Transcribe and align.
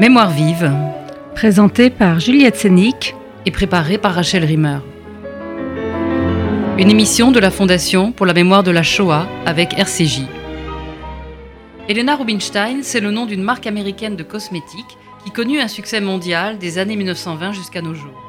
Mémoire 0.00 0.30
vive, 0.30 0.72
Présenté 1.34 1.90
par 1.90 2.20
Juliette 2.20 2.54
Sénic. 2.54 3.16
et 3.44 3.50
préparée 3.50 3.98
par 3.98 4.14
Rachel 4.14 4.44
Rimmer. 4.44 4.78
Une 6.78 6.88
émission 6.88 7.32
de 7.32 7.40
la 7.40 7.50
Fondation 7.50 8.12
pour 8.12 8.24
la 8.24 8.32
mémoire 8.32 8.62
de 8.62 8.70
la 8.70 8.84
Shoah 8.84 9.26
avec 9.44 9.76
RCJ. 9.76 10.22
Elena 11.88 12.14
Rubinstein, 12.14 12.84
c'est 12.84 13.00
le 13.00 13.10
nom 13.10 13.26
d'une 13.26 13.42
marque 13.42 13.66
américaine 13.66 14.14
de 14.14 14.22
cosmétiques 14.22 14.96
qui 15.24 15.32
connut 15.32 15.58
un 15.60 15.66
succès 15.66 16.00
mondial 16.00 16.58
des 16.58 16.78
années 16.78 16.94
1920 16.94 17.50
jusqu'à 17.50 17.82
nos 17.82 17.94
jours. 17.94 18.22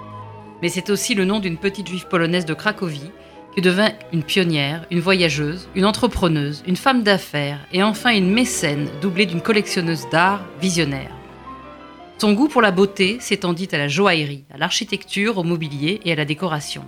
Mais 0.64 0.70
c'est 0.70 0.90
aussi 0.90 1.14
le 1.14 1.26
nom 1.26 1.40
d'une 1.40 1.58
petite 1.58 1.88
juive 1.88 2.08
polonaise 2.08 2.46
de 2.46 2.56
Cracovie 2.56 3.12
qui 3.54 3.62
devint 3.62 3.92
une 4.12 4.24
pionnière, 4.24 4.88
une 4.90 5.02
voyageuse, 5.02 5.70
une 5.76 5.86
entrepreneuse, 5.86 6.64
une 6.66 6.78
femme 6.78 7.04
d'affaires 7.04 7.60
et 7.72 7.84
enfin 7.84 8.10
une 8.10 8.32
mécène 8.32 8.88
doublée 9.04 9.28
d'une 9.28 9.42
collectionneuse 9.42 10.10
d'art 10.12 10.42
visionnaire. 10.60 11.19
Son 12.20 12.34
goût 12.34 12.50
pour 12.50 12.62
la 12.62 12.72
beauté 12.72 13.18
s'étendit 13.22 13.70
à 13.72 13.78
la 13.78 13.88
joaillerie, 13.88 14.44
à 14.54 14.58
l'architecture, 14.58 15.38
au 15.38 15.44
mobilier 15.44 16.02
et 16.04 16.12
à 16.12 16.16
la 16.16 16.26
décoration. 16.26 16.84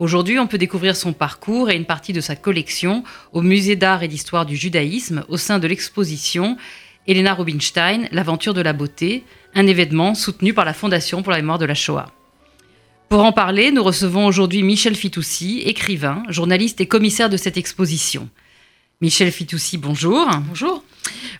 Aujourd'hui, 0.00 0.38
on 0.38 0.46
peut 0.46 0.58
découvrir 0.58 0.96
son 0.96 1.14
parcours 1.14 1.70
et 1.70 1.76
une 1.76 1.86
partie 1.86 2.12
de 2.12 2.20
sa 2.20 2.36
collection 2.36 3.04
au 3.32 3.40
Musée 3.40 3.74
d'art 3.74 4.02
et 4.02 4.08
d'histoire 4.08 4.44
du 4.44 4.54
judaïsme 4.54 5.24
au 5.30 5.38
sein 5.38 5.58
de 5.58 5.66
l'exposition 5.66 6.58
Elena 7.06 7.32
Rubinstein, 7.32 8.06
l'aventure 8.12 8.52
de 8.52 8.60
la 8.60 8.74
beauté, 8.74 9.24
un 9.54 9.66
événement 9.66 10.14
soutenu 10.14 10.52
par 10.52 10.66
la 10.66 10.74
Fondation 10.74 11.22
pour 11.22 11.32
la 11.32 11.38
mémoire 11.38 11.58
de 11.58 11.64
la 11.64 11.74
Shoah. 11.74 12.12
Pour 13.08 13.24
en 13.24 13.32
parler, 13.32 13.72
nous 13.72 13.82
recevons 13.82 14.26
aujourd'hui 14.26 14.62
Michel 14.62 14.94
Fitoussi, 14.94 15.62
écrivain, 15.64 16.22
journaliste 16.28 16.82
et 16.82 16.86
commissaire 16.86 17.30
de 17.30 17.38
cette 17.38 17.56
exposition. 17.56 18.28
Michel 19.00 19.30
Fitoussi, 19.30 19.78
bonjour. 19.78 20.28
Bonjour. 20.48 20.82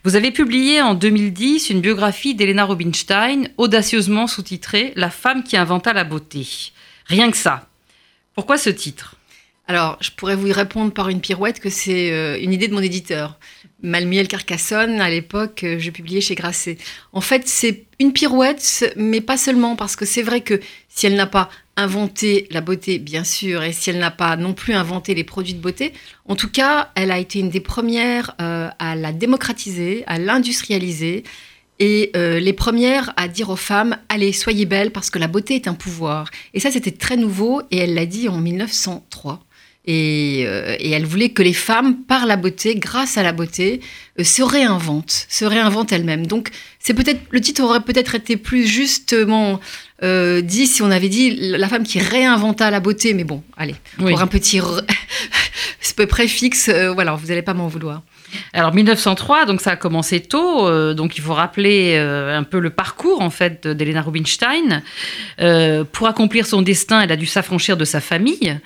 Vous 0.05 0.15
avez 0.15 0.31
publié 0.31 0.81
en 0.81 0.95
2010 0.95 1.71
une 1.71 1.81
biographie 1.81 2.37
d'Elena 2.37 2.65
Rubinstein, 2.65 3.49
audacieusement 3.57 4.29
sous-titrée 4.29 4.93
La 4.95 5.11
femme 5.11 5.43
qui 5.43 5.57
inventa 5.57 5.93
la 5.93 6.05
beauté. 6.05 6.47
Rien 7.07 7.33
que 7.33 7.37
ça. 7.37 7.69
Pourquoi 8.37 8.59
ce 8.59 8.71
titre? 8.71 9.17
Alors, 9.67 9.99
je 10.01 10.13
pourrais 10.13 10.37
vous 10.37 10.47
y 10.47 10.53
répondre 10.53 10.93
par 10.93 11.09
une 11.09 11.21
pirouette 11.21 11.59
que 11.59 11.69
c'est 11.69 12.13
euh, 12.13 12.39
une 12.41 12.53
idée 12.53 12.69
de 12.69 12.75
mon 12.75 12.81
éditeur. 12.81 13.41
Malmiel 13.83 14.29
Carcassonne, 14.29 15.01
à 15.01 15.11
l'époque, 15.11 15.65
euh, 15.65 15.81
je 15.81 15.91
publiais 15.91 16.21
chez 16.21 16.37
Grasset. 16.37 16.79
En 17.13 17.21
fait, 17.21 17.49
c'est 17.49 17.87
une 17.99 18.13
pirouette, 18.13 18.95
mais 18.97 19.21
pas 19.21 19.37
seulement, 19.37 19.75
parce 19.75 19.97
que 19.97 20.05
c'est 20.05 20.23
vrai 20.23 20.43
que 20.43 20.61
si 20.89 21.07
elle 21.07 21.17
n'a 21.17 21.27
pas 21.27 21.51
inventé 21.79 22.47
la 22.51 22.61
beauté, 22.61 22.99
bien 22.99 23.25
sûr, 23.25 23.63
et 23.63 23.73
si 23.73 23.91
elle 23.91 23.99
n'a 23.99 24.11
pas 24.11 24.37
non 24.37 24.53
plus 24.53 24.75
inventé 24.75 25.15
les 25.15 25.25
produits 25.25 25.55
de 25.55 25.61
beauté, 25.61 25.93
en 26.27 26.37
tout 26.37 26.51
cas, 26.51 26.91
elle 26.95 27.11
a 27.11 27.19
été 27.19 27.39
une 27.39 27.49
des 27.49 27.61
premières 27.61 28.35
euh, 28.41 28.69
à 28.79 28.97
la 28.97 29.13
démocratiser, 29.13 30.05
à 30.07 30.19
l'industrialiser, 30.19 31.23
et 31.79 32.11
euh, 32.17 32.41
les 32.41 32.53
premières 32.53 33.13
à 33.17 33.29
dire 33.29 33.51
aux 33.51 33.57
femmes 33.57 33.97
allez 34.09 34.33
soyez 34.33 34.67
belles 34.67 34.91
parce 34.91 35.11
que 35.11 35.19
la 35.21 35.29
beauté 35.29 35.55
est 35.55 35.69
un 35.69 35.75
pouvoir. 35.75 36.29
Et 36.53 36.59
ça 36.59 36.73
c'était 36.73 36.91
très 36.91 37.17
nouveau 37.17 37.63
et 37.71 37.79
elle 37.79 37.95
l'a 37.95 38.07
dit 38.07 38.29
en 38.29 38.39
1903 38.39 39.45
et, 39.85 40.43
euh, 40.47 40.77
et 40.81 40.91
elle 40.91 41.07
voulait 41.07 41.29
que 41.29 41.43
les 41.43 41.53
femmes 41.53 42.03
par 42.03 42.27
la 42.27 42.37
beauté 42.37 42.75
grâce 42.75 43.17
à 43.17 43.23
la 43.23 43.33
beauté 43.33 43.81
se 44.21 44.43
réinventent 44.43 45.27
se 45.29 45.45
réinventent 45.45 45.93
elles-mêmes. 45.93 46.27
Donc 46.27 46.51
c'est 46.89 46.95
peut-être 46.95 47.21
le 47.29 47.41
titre 47.43 47.63
aurait 47.63 47.81
peut-être 47.81 48.15
été 48.15 48.39
plus 48.39 48.67
justement 48.67 49.61
euh, 50.03 50.41
dit 50.41 50.67
si 50.67 50.81
on 50.81 50.91
avait 50.91 51.11
dit 51.11 51.37
la 51.39 51.69
femme 51.69 51.83
qui 51.83 51.99
réinventa 51.99 52.71
la 52.71 52.81
beauté 52.81 53.13
mais 53.13 53.25
bon 53.25 53.43
allez 53.59 53.75
Oui. 53.99 54.13
pour 54.13 54.23
un 54.23 54.27
petit 54.27 54.59
préfixe 56.09 56.71
euh, 56.71 56.91
voilà 56.93 57.15
vous 57.15 57.27
n'allez 57.27 57.43
pas 57.43 57.53
m'en 57.53 57.69
vouloir 57.69 58.01
Alors 58.55 58.73
1903, 58.73 59.45
donc 59.45 59.61
ça 59.61 59.73
a 59.73 59.77
commencé 59.77 60.21
tôt, 60.21 60.67
euh, 60.67 60.95
donc 60.95 61.19
il 61.19 61.21
faut 61.21 61.35
rappeler 61.35 61.97
euh, 61.97 62.39
un 62.39 62.43
peu 62.43 62.59
le 62.59 62.71
parcours 62.71 63.21
en 63.21 63.31
fait 63.31 63.67
d'Elena 63.67 64.01
Rubinstein. 64.01 64.83
Euh, 65.41 65.85
pour 65.85 66.07
accomplir 66.07 66.47
son 66.47 66.63
destin, 66.63 67.03
elle 67.03 67.13
a 67.13 67.17
dû 67.17 67.27
s'affranchir 67.27 67.77
de 67.77 67.85
sa 67.85 68.01
famille, 68.01 68.59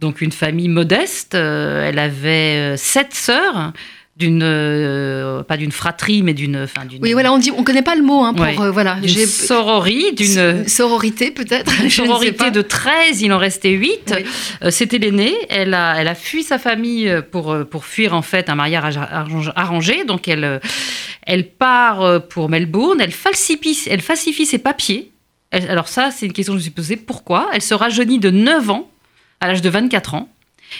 donc 0.00 0.20
une 0.20 0.32
famille 0.32 0.68
modeste. 0.68 1.34
Elle 1.34 1.98
avait 1.98 2.76
sept 2.76 3.14
sœurs, 3.14 3.72
d'une 4.18 4.42
euh, 4.42 5.42
pas 5.44 5.56
d'une 5.56 5.70
fratrie, 5.70 6.22
mais 6.22 6.34
d'une, 6.34 6.56
enfin 6.64 6.84
d'une 6.84 7.00
oui 7.02 7.12
voilà 7.12 7.32
on 7.32 7.38
dit 7.38 7.52
on 7.56 7.62
connaît 7.62 7.82
pas 7.82 7.94
le 7.94 8.02
mot 8.02 8.24
hein, 8.24 8.34
pour 8.34 8.44
Ouais. 8.44 8.58
euh, 8.58 8.70
voilà 8.72 8.96
d'une 8.96 9.26
sororie, 9.26 10.12
d'une 10.12 10.66
sororité 10.66 11.30
peut-être 11.30 11.70
sororité 11.90 12.50
de 12.50 12.60
13, 12.62 13.22
il 13.22 13.32
en 13.32 13.38
restait 13.38 13.70
8. 13.70 14.14
Oui. 14.16 14.24
Euh, 14.64 14.70
C'était 14.70 14.98
l'aînée. 14.98 15.34
Elle 15.48 15.72
a, 15.72 15.94
elle 16.00 16.08
a 16.08 16.14
fui 16.16 16.42
sa 16.42 16.58
famille 16.58 17.08
pour, 17.30 17.52
euh, 17.52 17.64
pour 17.64 17.84
fuir 17.84 18.12
en 18.14 18.22
fait 18.22 18.50
un 18.50 18.56
mariage 18.56 18.98
arrangé. 19.54 20.04
Donc 20.04 20.26
elle, 20.26 20.44
euh, 20.44 20.58
elle 21.24 21.48
part 21.48 22.02
euh, 22.02 22.18
pour 22.18 22.48
Melbourne. 22.48 23.00
Elle 23.00 23.12
falsifie, 23.12 23.78
elle 23.88 24.00
falsifie 24.00 24.46
ses 24.46 24.58
papiers. 24.58 25.12
Elle- 25.52 25.70
alors 25.70 25.86
ça, 25.88 26.10
c'est 26.10 26.26
une 26.26 26.32
question 26.32 26.54
que 26.54 26.58
je 26.58 26.60
me 26.60 26.64
suis 26.64 26.70
posée. 26.72 26.96
Pourquoi? 26.96 27.48
Elle 27.52 27.62
se 27.62 27.74
rajeunit 27.74 28.18
de 28.18 28.30
9 28.30 28.68
ans 28.70 28.90
à 29.40 29.46
l'âge 29.46 29.62
de 29.62 29.68
24 29.70 30.14
ans. 30.14 30.28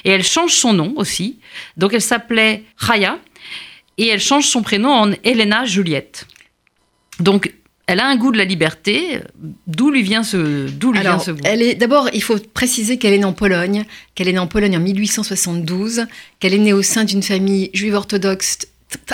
Et 0.04 0.10
elle 0.10 0.24
change 0.24 0.52
son 0.52 0.74
nom 0.74 0.92
aussi. 0.96 1.38
Donc 1.78 1.94
elle 1.94 2.02
s'appelait 2.02 2.64
Raya. 2.76 3.18
Et 3.98 4.08
elle 4.08 4.20
change 4.20 4.46
son 4.46 4.62
prénom 4.62 4.90
en 4.90 5.12
Elena 5.24 5.64
Juliette. 5.64 6.26
Donc 7.20 7.52
elle 7.86 8.00
a 8.00 8.06
un 8.06 8.16
goût 8.16 8.30
de 8.30 8.38
la 8.38 8.44
liberté. 8.44 9.20
D'où 9.66 9.90
lui 9.90 10.02
vient 10.02 10.22
ce, 10.22 10.68
d'où 10.68 10.92
lui 10.92 11.00
vient 11.00 11.18
ce 11.18 11.30
goût 11.30 11.40
elle 11.44 11.62
est 11.62 11.74
d'abord, 11.74 12.08
il 12.12 12.22
faut 12.22 12.38
préciser 12.38 12.98
qu'elle 12.98 13.14
est 13.14 13.18
née 13.18 13.24
en 13.24 13.32
Pologne, 13.32 13.84
qu'elle 14.14 14.28
est 14.28 14.32
née 14.32 14.38
en 14.38 14.46
Pologne 14.46 14.76
en 14.76 14.80
1872, 14.80 16.06
qu'elle 16.38 16.54
est 16.54 16.58
née 16.58 16.72
au 16.72 16.82
sein 16.82 17.04
d'une 17.04 17.22
famille 17.22 17.70
juive 17.72 17.94
orthodoxe 17.94 18.58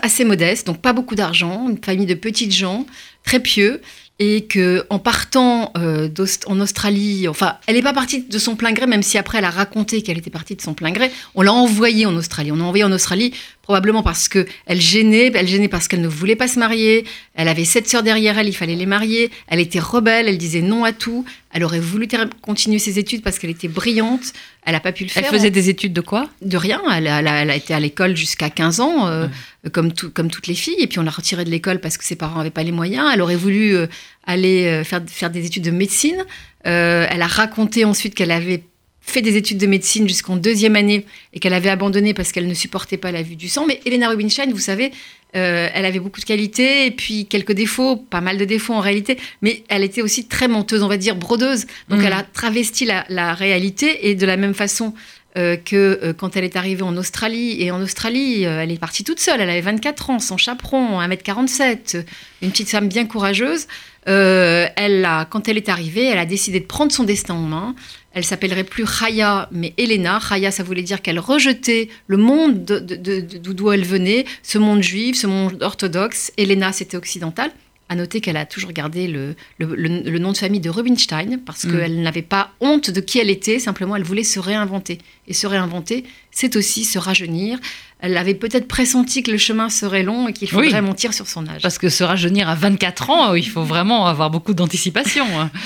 assez 0.02 0.24
modeste, 0.24 0.66
donc 0.66 0.80
pas 0.80 0.92
beaucoup 0.92 1.14
d'argent, 1.14 1.68
une 1.68 1.82
famille 1.82 2.06
de 2.06 2.14
petites 2.14 2.52
gens, 2.54 2.86
très 3.24 3.40
pieux, 3.40 3.80
et 4.20 4.44
que 4.44 4.86
en 4.90 5.00
partant 5.00 5.72
euh, 5.76 6.08
en 6.46 6.60
Australie, 6.60 7.26
enfin, 7.26 7.56
elle 7.66 7.74
n'est 7.74 7.82
pas 7.82 7.92
partie 7.92 8.22
de 8.22 8.38
son 8.38 8.54
plein 8.54 8.72
gré, 8.72 8.86
même 8.86 9.02
si 9.02 9.18
après 9.18 9.38
elle 9.38 9.44
a 9.44 9.50
raconté 9.50 10.02
qu'elle 10.02 10.18
était 10.18 10.30
partie 10.30 10.54
de 10.54 10.62
son 10.62 10.74
plein 10.74 10.92
gré. 10.92 11.10
On 11.34 11.42
l'a 11.42 11.52
envoyée 11.52 12.06
en 12.06 12.14
Australie. 12.14 12.52
On 12.52 12.56
l'a 12.56 12.64
envoyée 12.64 12.84
en 12.84 12.92
Australie 12.92 13.34
probablement 13.64 14.02
parce 14.02 14.28
que 14.28 14.46
elle 14.66 14.80
gênait, 14.80 15.32
elle 15.34 15.48
gênait 15.48 15.68
parce 15.68 15.88
qu'elle 15.88 16.02
ne 16.02 16.06
voulait 16.08 16.36
pas 16.36 16.46
se 16.48 16.58
marier. 16.58 17.04
Elle 17.34 17.48
avait 17.48 17.64
sept 17.64 17.88
sœurs 17.88 18.02
derrière 18.02 18.38
elle, 18.38 18.46
il 18.46 18.52
fallait 18.54 18.76
les 18.76 18.86
marier. 18.86 19.30
Elle 19.48 19.58
était 19.58 19.80
rebelle, 19.80 20.28
elle 20.28 20.38
disait 20.38 20.60
non 20.60 20.84
à 20.84 20.92
tout. 20.92 21.24
Elle 21.50 21.64
aurait 21.64 21.80
voulu 21.80 22.06
continuer 22.42 22.78
ses 22.78 22.98
études 22.98 23.22
parce 23.22 23.38
qu'elle 23.38 23.50
était 23.50 23.68
brillante. 23.68 24.32
Elle 24.66 24.74
n'a 24.74 24.80
pas 24.80 24.92
pu 24.92 25.04
le 25.04 25.10
Elle 25.16 25.22
faire. 25.24 25.32
faisait 25.32 25.50
des 25.50 25.70
études 25.70 25.92
de 25.94 26.00
quoi? 26.02 26.28
De 26.42 26.56
rien. 26.56 26.80
Elle 26.94 27.06
a, 27.08 27.20
elle 27.20 27.26
a- 27.28 27.42
elle 27.42 27.50
a 27.50 27.56
été 27.56 27.72
à 27.74 27.80
l'école 27.80 28.16
jusqu'à 28.16 28.50
15 28.50 28.80
ans, 28.80 29.06
euh, 29.08 29.28
comme, 29.72 29.92
tout- 29.92 30.10
comme 30.10 30.30
toutes 30.30 30.46
les 30.46 30.54
filles. 30.54 30.76
Et 30.78 30.86
puis 30.86 30.98
on 30.98 31.02
l'a 31.02 31.10
retirée 31.10 31.44
de 31.44 31.50
l'école 31.50 31.80
parce 31.80 31.96
que 31.96 32.04
ses 32.04 32.16
parents 32.16 32.38
n'avaient 32.38 32.50
pas 32.50 32.62
les 32.64 32.72
moyens. 32.72 33.08
Elle 33.14 33.22
aurait 33.22 33.36
voulu 33.36 33.74
euh, 33.76 33.86
aller 34.26 34.66
euh, 34.66 34.84
faire, 34.84 35.00
faire 35.06 35.30
des 35.30 35.46
études 35.46 35.64
de 35.64 35.70
médecine. 35.70 36.22
Euh, 36.66 37.06
elle 37.10 37.22
a 37.22 37.26
raconté 37.26 37.84
ensuite 37.84 38.14
qu'elle 38.14 38.30
avait 38.30 38.62
fait 39.06 39.22
des 39.22 39.36
études 39.36 39.58
de 39.58 39.66
médecine 39.66 40.08
jusqu'en 40.08 40.36
deuxième 40.36 40.76
année 40.76 41.04
et 41.32 41.40
qu'elle 41.40 41.54
avait 41.54 41.68
abandonné 41.68 42.14
parce 42.14 42.32
qu'elle 42.32 42.48
ne 42.48 42.54
supportait 42.54 42.96
pas 42.96 43.12
la 43.12 43.22
vue 43.22 43.36
du 43.36 43.48
sang. 43.48 43.66
Mais 43.66 43.80
Elena 43.84 44.08
Rubinstein, 44.08 44.50
vous 44.50 44.58
savez, 44.58 44.92
euh, 45.36 45.68
elle 45.74 45.84
avait 45.84 45.98
beaucoup 46.00 46.20
de 46.20 46.24
qualités 46.24 46.86
et 46.86 46.90
puis 46.90 47.26
quelques 47.26 47.52
défauts, 47.52 47.96
pas 47.96 48.20
mal 48.20 48.38
de 48.38 48.44
défauts 48.44 48.74
en 48.74 48.80
réalité, 48.80 49.18
mais 49.42 49.62
elle 49.68 49.84
était 49.84 50.00
aussi 50.02 50.26
très 50.26 50.48
menteuse, 50.48 50.82
on 50.82 50.88
va 50.88 50.96
dire 50.96 51.16
brodeuse. 51.16 51.66
Donc 51.88 52.00
Mhm. 52.00 52.06
elle 52.06 52.12
a 52.12 52.22
travesti 52.22 52.84
la, 52.86 53.04
la 53.08 53.34
réalité 53.34 54.08
et 54.08 54.14
de 54.14 54.26
la 54.26 54.36
même 54.36 54.54
façon 54.54 54.94
euh, 55.36 55.56
que 55.56 55.98
euh, 56.04 56.12
quand 56.12 56.36
elle 56.36 56.44
est 56.44 56.54
arrivée 56.54 56.82
en 56.82 56.96
Australie. 56.96 57.60
Et 57.60 57.72
en 57.72 57.82
Australie, 57.82 58.44
elle 58.44 58.70
est 58.70 58.78
partie 58.78 59.02
toute 59.02 59.18
seule. 59.18 59.40
Elle 59.40 59.50
avait 59.50 59.60
24 59.62 60.10
ans, 60.10 60.18
sans 60.20 60.36
chaperon, 60.36 61.00
1m47, 61.00 61.96
euh, 61.96 62.02
une 62.40 62.52
petite 62.52 62.68
femme 62.70 62.86
bien 62.88 63.04
courageuse. 63.04 63.66
Euh, 64.08 64.66
elle 64.76 65.04
a, 65.04 65.24
quand 65.24 65.48
elle 65.48 65.56
est 65.56 65.68
arrivée, 65.68 66.04
elle 66.06 66.18
a 66.18 66.26
décidé 66.26 66.60
de 66.60 66.66
prendre 66.66 66.92
son 66.92 67.04
destin 67.04 67.34
en 67.34 67.42
main. 67.42 67.74
Elle 68.12 68.24
s'appellerait 68.24 68.64
plus 68.64 68.84
Raya, 68.84 69.48
mais 69.50 69.72
Elena. 69.76 70.18
Raya, 70.18 70.50
ça 70.50 70.62
voulait 70.62 70.82
dire 70.82 71.02
qu'elle 71.02 71.18
rejetait 71.18 71.88
le 72.06 72.16
monde 72.16 72.64
de- 72.64 72.78
de- 72.78 72.96
de- 72.96 73.20
de- 73.20 73.52
d'où 73.52 73.72
elle 73.72 73.84
venait, 73.84 74.24
ce 74.42 74.58
monde 74.58 74.82
juif, 74.82 75.16
ce 75.16 75.26
monde 75.26 75.62
orthodoxe. 75.62 76.32
Elena, 76.36 76.72
c'était 76.72 76.96
occidental. 76.96 77.50
À 77.90 77.96
noter 77.96 78.20
qu'elle 78.22 78.38
a 78.38 78.46
toujours 78.46 78.72
gardé 78.72 79.06
le, 79.08 79.36
le- 79.58 79.74
le- 79.76 80.00
le 80.10 80.18
nom 80.18 80.32
de 80.32 80.36
famille 80.38 80.60
de 80.60 80.70
Rubinstein 80.70 81.38
parce 81.44 81.64
Mm. 81.64 81.70
qu'elle 81.72 82.00
n'avait 82.02 82.22
pas 82.22 82.50
honte 82.60 82.90
de 82.90 83.00
qui 83.00 83.18
elle 83.18 83.28
était, 83.30 83.58
simplement 83.58 83.94
elle 83.94 84.02
voulait 84.04 84.24
se 84.24 84.38
réinventer. 84.38 84.98
Et 85.28 85.34
se 85.34 85.46
réinventer, 85.46 86.04
c'est 86.30 86.56
aussi 86.56 86.84
se 86.84 86.98
rajeunir. 86.98 87.58
Elle 88.00 88.16
avait 88.16 88.34
peut-être 88.34 88.68
pressenti 88.68 89.22
que 89.22 89.30
le 89.30 89.38
chemin 89.38 89.68
serait 89.68 90.02
long 90.02 90.28
et 90.28 90.32
qu'il 90.32 90.48
Oui. 90.54 90.64
faudrait 90.64 90.82
mentir 90.82 91.12
sur 91.14 91.26
son 91.28 91.46
âge. 91.46 91.60
Parce 91.62 91.78
que 91.78 91.88
se 91.90 92.04
rajeunir 92.04 92.48
à 92.48 92.54
24 92.54 93.10
ans, 93.10 93.34
il 93.34 93.48
faut 93.48 93.62
vraiment 93.64 94.06
avoir 94.06 94.30
beaucoup 94.30 94.54
d'anticipation. 94.54 95.26
hein. 95.38 95.50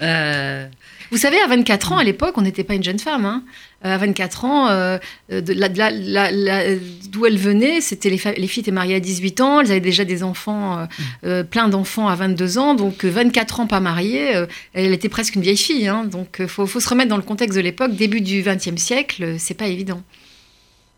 Euh, 0.00 0.68
Vous 1.10 1.16
savez, 1.16 1.38
à 1.40 1.46
24 1.46 1.92
ans, 1.92 1.96
à 1.98 2.04
l'époque, 2.04 2.34
on 2.36 2.42
n'était 2.42 2.64
pas 2.64 2.74
une 2.74 2.82
jeune 2.84 2.98
femme. 2.98 3.24
hein. 3.24 3.42
Euh, 3.84 3.94
À 3.94 3.98
24 3.98 4.44
ans, 4.44 4.68
euh, 4.68 4.98
de 5.30 5.52
la- 5.52 5.68
de 5.68 5.78
la- 5.78 5.90
la- 5.90 6.30
la- 6.32 6.74
d'où 7.10 7.26
elle 7.26 7.38
venait, 7.38 7.80
c'était 7.80 8.10
les, 8.10 8.20
les 8.36 8.46
filles 8.48 8.62
étaient 8.62 8.70
mariées 8.72 8.96
à 8.96 9.00
18 9.00 9.40
ans, 9.40 9.60
elles 9.60 9.70
avaient 9.70 9.80
déjà 9.80 10.04
des 10.04 10.22
enfants, 10.24 10.80
euh, 10.80 10.86
euh, 11.24 11.44
plein 11.44 11.68
d'enfants 11.68 12.08
à 12.08 12.16
22 12.16 12.58
ans, 12.58 12.74
donc 12.74 13.04
euh, 13.04 13.08
24 13.10 13.60
ans 13.60 13.66
pas 13.68 13.78
mariée, 13.80 14.34
euh, 14.34 14.46
elle 14.74 14.92
était 14.92 15.08
presque 15.08 15.36
une 15.36 15.42
vieille 15.42 15.56
fille. 15.56 15.86
hein. 15.86 16.04
donc 16.04 16.36
il 16.40 16.48
faut, 16.48 16.66
faut 16.66 16.80
se 16.80 16.88
remettre 16.88 17.08
dans 17.08 17.16
le 17.16 17.22
contexte 17.22 17.56
de 17.56 17.62
l'époque, 17.62 17.94
début 17.94 18.20
du 18.20 18.42
XXe 18.42 18.76
siècle, 18.76 19.22
euh, 19.22 19.34
c'est 19.38 19.54
pas 19.54 19.68
évident. 19.68 20.02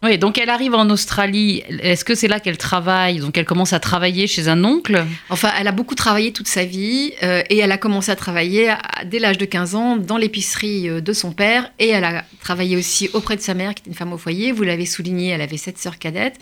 Oui, 0.03 0.17
donc 0.17 0.39
elle 0.39 0.49
arrive 0.49 0.75
en 0.75 0.89
Australie. 0.89 1.63
Est-ce 1.83 2.07
que 2.07 2.15
c'est 2.15 2.29
là 2.29 2.41
qu'elle 2.41 2.57
travaille? 2.57 3.19
Donc 3.19 3.37
elle 3.37 3.45
commence 3.45 3.75
à 3.75 3.81
travailler 3.81 4.27
chez 4.27 4.49
un 4.49 4.65
oncle? 4.65 5.05
Enfin, 5.29 5.51
elle 5.59 5.69
a 5.69 5.73
beaucoup 5.73 5.95
travaillé 5.95 6.33
toute 6.33 6.49
sa 6.49 6.65
vie 6.65 7.13
euh, 7.23 7.43
et 7.51 7.59
elle 7.59 7.71
a 7.71 7.77
commencé 7.77 8.11
à 8.11 8.17
travailler 8.17 8.73
dès 9.05 9.19
l'âge 9.19 9.37
de 9.37 9.45
15 9.45 9.75
ans 9.75 9.97
dans 9.99 10.17
l'épicerie 10.17 10.89
euh, 10.89 11.03
de 11.03 11.13
son 11.13 11.33
père 11.33 11.71
et 11.79 11.89
elle 11.89 12.05
a 12.05 12.25
travaillé 12.41 12.79
aussi 12.79 13.11
auprès 13.13 13.37
de 13.37 13.43
sa 13.43 13.53
mère 13.53 13.75
qui 13.75 13.83
était 13.83 13.91
une 13.91 13.97
femme 13.97 14.15
au 14.15 14.19
foyer. 14.19 14.53
Vous 14.53 14.63
l'avez 14.63 14.87
souligné, 14.87 15.29
elle 15.29 15.43
avait 15.43 15.59
sept 15.59 15.77
sœurs 15.77 15.99
cadettes 15.99 16.39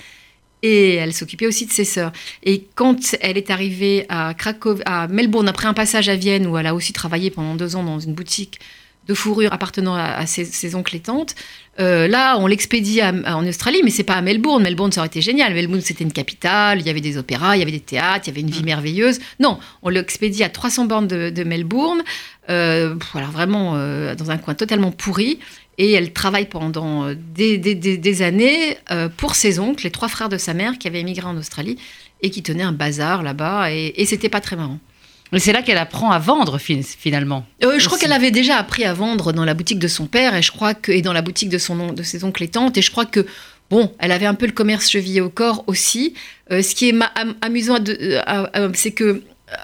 et 0.62 0.94
elle 0.94 1.12
s'occupait 1.12 1.48
aussi 1.48 1.66
de 1.66 1.72
ses 1.72 1.84
sœurs. 1.84 2.12
Et 2.44 2.64
quand 2.76 3.16
elle 3.20 3.36
est 3.36 3.50
arrivée 3.50 4.06
à 4.08 4.34
Melbourne, 5.08 5.48
après 5.48 5.66
un 5.66 5.74
passage 5.74 6.08
à 6.08 6.14
Vienne 6.14 6.46
où 6.46 6.56
elle 6.58 6.66
a 6.66 6.74
aussi 6.76 6.92
travaillé 6.92 7.30
pendant 7.30 7.56
deux 7.56 7.74
ans 7.74 7.82
dans 7.82 7.98
une 7.98 8.14
boutique 8.14 8.60
de 9.08 9.14
fourrure 9.14 9.52
appartenant 9.52 9.94
à, 9.94 10.26
ses, 10.26 10.74
oncles 10.74 10.96
et 10.96 11.00
tantes. 11.00 11.34
Euh, 11.80 12.08
là, 12.08 12.36
on 12.38 12.46
l'expédie 12.46 13.00
en 13.02 13.46
Australie, 13.46 13.80
mais 13.82 13.90
c'est 13.90 14.02
pas 14.02 14.14
à 14.14 14.20
Melbourne. 14.20 14.62
Melbourne, 14.62 14.92
ça 14.92 15.00
aurait 15.00 15.08
été 15.08 15.22
génial. 15.22 15.54
Melbourne, 15.54 15.80
c'était 15.80 16.04
une 16.04 16.12
capitale, 16.12 16.80
il 16.80 16.86
y 16.86 16.90
avait 16.90 17.00
des 17.00 17.16
opéras, 17.16 17.56
il 17.56 17.60
y 17.60 17.62
avait 17.62 17.72
des 17.72 17.80
théâtres, 17.80 18.26
il 18.26 18.30
y 18.30 18.32
avait 18.32 18.42
une 18.42 18.50
vie 18.50 18.62
mm. 18.62 18.66
merveilleuse. 18.66 19.18
Non, 19.40 19.58
on 19.82 19.88
l'expédie 19.88 20.44
à 20.44 20.50
300 20.50 20.84
bornes 20.84 21.06
de, 21.08 21.44
Melbourne, 21.44 22.02
euh, 22.50 22.96
alors 23.14 23.30
vraiment 23.30 23.76
euh, 23.76 24.14
dans 24.14 24.30
un 24.30 24.36
coin 24.36 24.54
totalement 24.54 24.90
pourri. 24.90 25.38
Et 25.78 25.92
elle 25.92 26.12
travaille 26.12 26.46
pendant 26.46 27.06
des, 27.14 28.22
années 28.22 28.76
pour 29.16 29.36
ses 29.36 29.60
oncles, 29.60 29.84
les 29.84 29.92
trois 29.92 30.08
frères 30.08 30.28
de 30.28 30.36
sa 30.36 30.52
mère 30.52 30.76
qui 30.76 30.88
avaient 30.88 31.00
émigré 31.00 31.24
en 31.24 31.36
Australie 31.36 31.78
et 32.20 32.30
qui 32.30 32.42
tenaient 32.42 32.64
un 32.64 32.72
bazar 32.72 33.22
là-bas. 33.22 33.72
Et, 33.72 33.94
et 33.96 34.04
c'était 34.04 34.28
pas 34.28 34.40
très 34.40 34.56
marrant. 34.56 34.80
C'est 35.36 35.52
là 35.52 35.62
qu'elle 35.62 35.78
apprend 35.78 36.10
à 36.10 36.18
vendre 36.18 36.58
finalement. 36.58 37.46
Euh, 37.62 37.78
je 37.78 37.86
crois 37.86 37.98
qu'elle 37.98 38.12
avait 38.12 38.30
déjà 38.30 38.56
appris 38.56 38.84
à 38.84 38.94
vendre 38.94 39.32
dans 39.32 39.44
la 39.44 39.54
boutique 39.54 39.78
de 39.78 39.88
son 39.88 40.06
père 40.06 40.34
et 40.34 40.42
je 40.42 40.50
crois 40.50 40.74
que 40.74 40.90
et 40.90 41.02
dans 41.02 41.12
la 41.12 41.22
boutique 41.22 41.50
de 41.50 41.58
son 41.58 41.92
de 41.92 42.02
ses 42.02 42.24
oncles 42.24 42.44
et 42.44 42.48
tantes 42.48 42.78
et 42.78 42.82
je 42.82 42.90
crois 42.90 43.04
que 43.04 43.26
bon, 43.70 43.92
elle 43.98 44.12
avait 44.12 44.26
un 44.26 44.34
peu 44.34 44.46
le 44.46 44.52
commerce 44.52 44.88
chevillé 44.88 45.20
au 45.20 45.28
corps 45.28 45.64
aussi. 45.66 46.14
Euh, 46.50 46.62
ce 46.62 46.74
qui 46.74 46.88
est 46.88 46.94
amusant, 47.42 47.78
euh, 47.86 48.70
c'est 48.74 48.92
que 48.92 49.22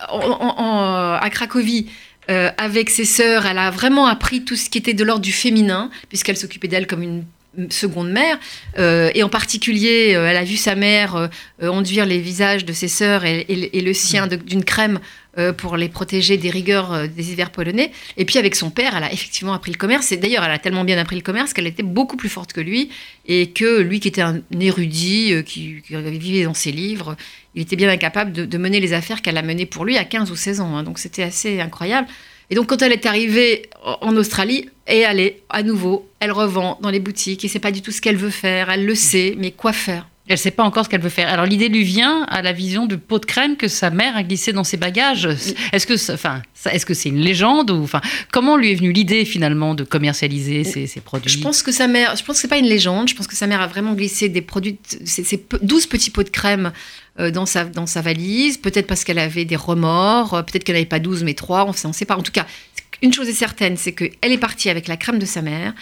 à 0.09 1.29
Cracovie. 1.31 1.87
avec 2.29 2.91
ses 2.91 3.05
sœurs, 3.05 3.47
elle 3.47 3.59
a 3.59 3.71
vraiment 3.71 4.07
appris 4.07 4.45
tout 4.45 4.57
ce 4.57 4.71
qui 4.71 4.79
était 4.79 4.95
de 4.95 5.05
l'ordre 5.05 5.23
du 5.23 5.33
féminin, 5.33 5.91
puisqu'elle 6.09 6.39
s'occupait 6.39 6.69
d'elle 6.69 6.87
comme 6.87 7.03
une 7.03 7.25
seconde 7.71 8.11
mère, 8.11 8.39
et 8.79 9.23
en 9.23 9.29
particulier, 9.29 10.11
elle 10.11 10.37
a 10.37 10.45
vu 10.45 10.57
sa 10.57 10.75
mère 10.75 11.31
enduire 11.63 12.07
les 12.07 12.19
visages 12.19 12.65
de 12.65 12.73
ses 12.73 12.89
sœurs 12.89 13.25
et, 13.25 13.47
et 13.49 13.81
le 13.81 13.93
sien 13.93 14.27
d'une 14.27 14.65
crème 14.65 14.99
euh, 15.37 15.53
pour 15.53 15.77
les 15.77 15.89
protéger 15.89 16.37
des 16.37 16.49
rigueurs 16.49 16.93
euh, 16.93 17.07
des 17.09 17.33
hivers 17.33 17.51
polonais. 17.51 17.91
Et 18.17 18.25
puis 18.25 18.39
avec 18.39 18.55
son 18.55 18.71
père, 18.71 18.97
elle 18.97 19.03
a 19.03 19.13
effectivement 19.13 19.53
appris 19.53 19.73
le 19.73 19.77
commerce. 19.77 20.13
Et 20.13 20.17
d'ailleurs, 20.17 20.45
elle 20.45 20.53
a 20.53 20.61
tellement 20.61 20.85
bien 20.85 20.97
appris 20.97 21.17
le 21.17 21.23
commerce 21.23 21.53
qu'elle 21.53 21.67
était 21.67 21.83
beaucoup 21.83 22.17
plus 22.17 22.29
forte 22.29 22.53
que 22.53 22.61
lui. 22.61 22.91
Et 23.27 23.51
que 23.51 23.81
lui, 23.81 23.99
qui 23.99 24.07
était 24.07 24.23
un 24.23 24.43
érudit, 24.61 25.33
euh, 25.33 25.43
qui, 25.43 25.83
vivait 25.89 26.45
dans 26.45 26.55
ses 26.55 26.71
livres, 26.71 27.17
il 27.57 27.63
était 27.63 27.75
bien 27.75 27.89
incapable 27.89 28.31
de, 28.33 28.59
mener 28.59 28.79
les 28.79 28.93
affaires 28.93 29.23
qu'elle 29.23 29.37
a 29.37 29.43
menées 29.43 29.67
pour 29.67 29.85
lui 29.85 29.99
à 29.99 30.05
15 30.05 30.31
ou 30.31 30.37
16 30.37 30.61
ans. 30.61 30.77
Hein. 30.77 30.85
Donc 30.85 31.01
c'était 31.01 31.25
assez 31.25 31.61
incroyable. 31.61 32.07
Et 32.51 32.55
donc 32.55 32.69
quand 32.69 32.83
elle 32.83 32.93
est 32.93 33.07
arrivée 33.07 33.69
en 33.83 34.17
Australie, 34.17 34.69
et 34.87 34.99
elle 34.99 35.21
est 35.21 35.43
à 35.49 35.63
nouveau, 35.63 36.09
elle 36.21 36.33
revend 36.33 36.79
dans 36.83 36.91
les 36.91 37.01
boutiques 37.01 37.45
et 37.45 37.49
c'est 37.49 37.59
pas 37.59 37.73
du 37.73 37.83
tout 37.83 37.91
ce 37.91 38.01
qu'elle 38.01 38.17
veut 38.17 38.31
faire. 38.31 38.71
Elle 38.71 38.87
le 38.87 38.95
sait, 38.95 39.35
mais 39.39 39.51
quoi 39.51 39.73
faire? 39.73 40.09
Elle 40.27 40.35
ne 40.35 40.39
sait 40.39 40.51
pas 40.51 40.63
encore 40.63 40.87
ce 40.87 40.89
qu'elle 40.89 41.03
veut 41.03 41.11
faire. 41.11 41.29
Alors 41.29 41.45
l'idée 41.45 41.69
lui 41.69 41.85
vient 41.85 42.23
à 42.31 42.41
la 42.41 42.53
vision 42.53 42.87
du 42.87 42.97
pot 42.97 43.19
de 43.19 43.27
crème 43.27 43.59
que 43.59 43.69
sa 43.69 43.91
mère 43.91 44.17
a 44.17 44.23
glissé 44.23 44.55
dans 44.55 44.65
ses 44.65 44.79
bagages. 44.79 45.27
Est-ce 45.73 45.87
que, 45.87 46.13
enfin, 46.15 46.41
est-ce 46.65 46.87
que 46.87 46.95
c'est 46.95 47.11
une 47.11 47.21
légende 47.21 47.71
ou, 47.71 47.83
enfin, 47.83 48.01
comment 48.33 48.57
lui 48.57 48.73
est 48.73 48.75
venue 48.75 48.93
l'idée 48.93 49.27
finalement 49.27 49.75
de 49.75 49.85
commercialiser 49.85 50.65
ces, 50.65 51.01
produits? 51.03 51.31
Je 51.31 51.41
pense 51.41 51.63
que 51.63 51.73
sa 51.73 51.89
mère, 51.89 52.17
je 52.17 52.25
pense 52.25 52.37
que 52.37 52.41
c'est 52.41 52.49
pas 52.49 52.57
une 52.57 52.69
légende. 52.69 53.09
Je 53.09 53.15
pense 53.15 53.27
que 53.27 53.37
sa 53.37 53.47
mère 53.47 53.61
a 53.61 53.67
vraiment 53.67 53.93
glissé 53.93 54.31
des 54.31 54.41
produits, 54.41 54.79
ces, 55.05 55.45
12 55.61 55.87
petits 55.87 56.11
pots 56.11 56.23
de 56.23 56.31
crème 56.31 56.73
euh, 57.21 57.31
dans 57.31 57.45
sa, 57.45 57.65
dans 57.65 57.87
sa 57.87 58.01
valise. 58.01 58.57
Peut-être 58.57 58.87
parce 58.87 59.05
qu'elle 59.05 59.19
avait 59.19 59.45
des 59.45 59.57
remords. 59.57 60.33
Euh, 60.33 60.43
peut-être 60.43 60.65
qu'elle 60.65 60.77
n'avait 60.77 60.87
pas 60.87 61.01
12 61.01 61.23
mais 61.25 61.35
3. 61.35 61.67
On 61.67 61.89
ne 61.89 61.93
sait 61.93 62.07
pas. 62.07 62.17
En 62.17 62.23
tout 62.23 62.33
cas, 62.33 62.47
une 63.03 63.13
chose 63.13 63.29
est 63.29 63.35
certaine, 63.35 63.77
c'est 63.77 63.93
qu'elle 63.93 64.33
est 64.33 64.39
partie 64.39 64.71
avec 64.71 64.89
la 64.89 64.97
crème 64.97 65.19
de 65.19 65.27
sa 65.27 65.43
mère 65.43 65.75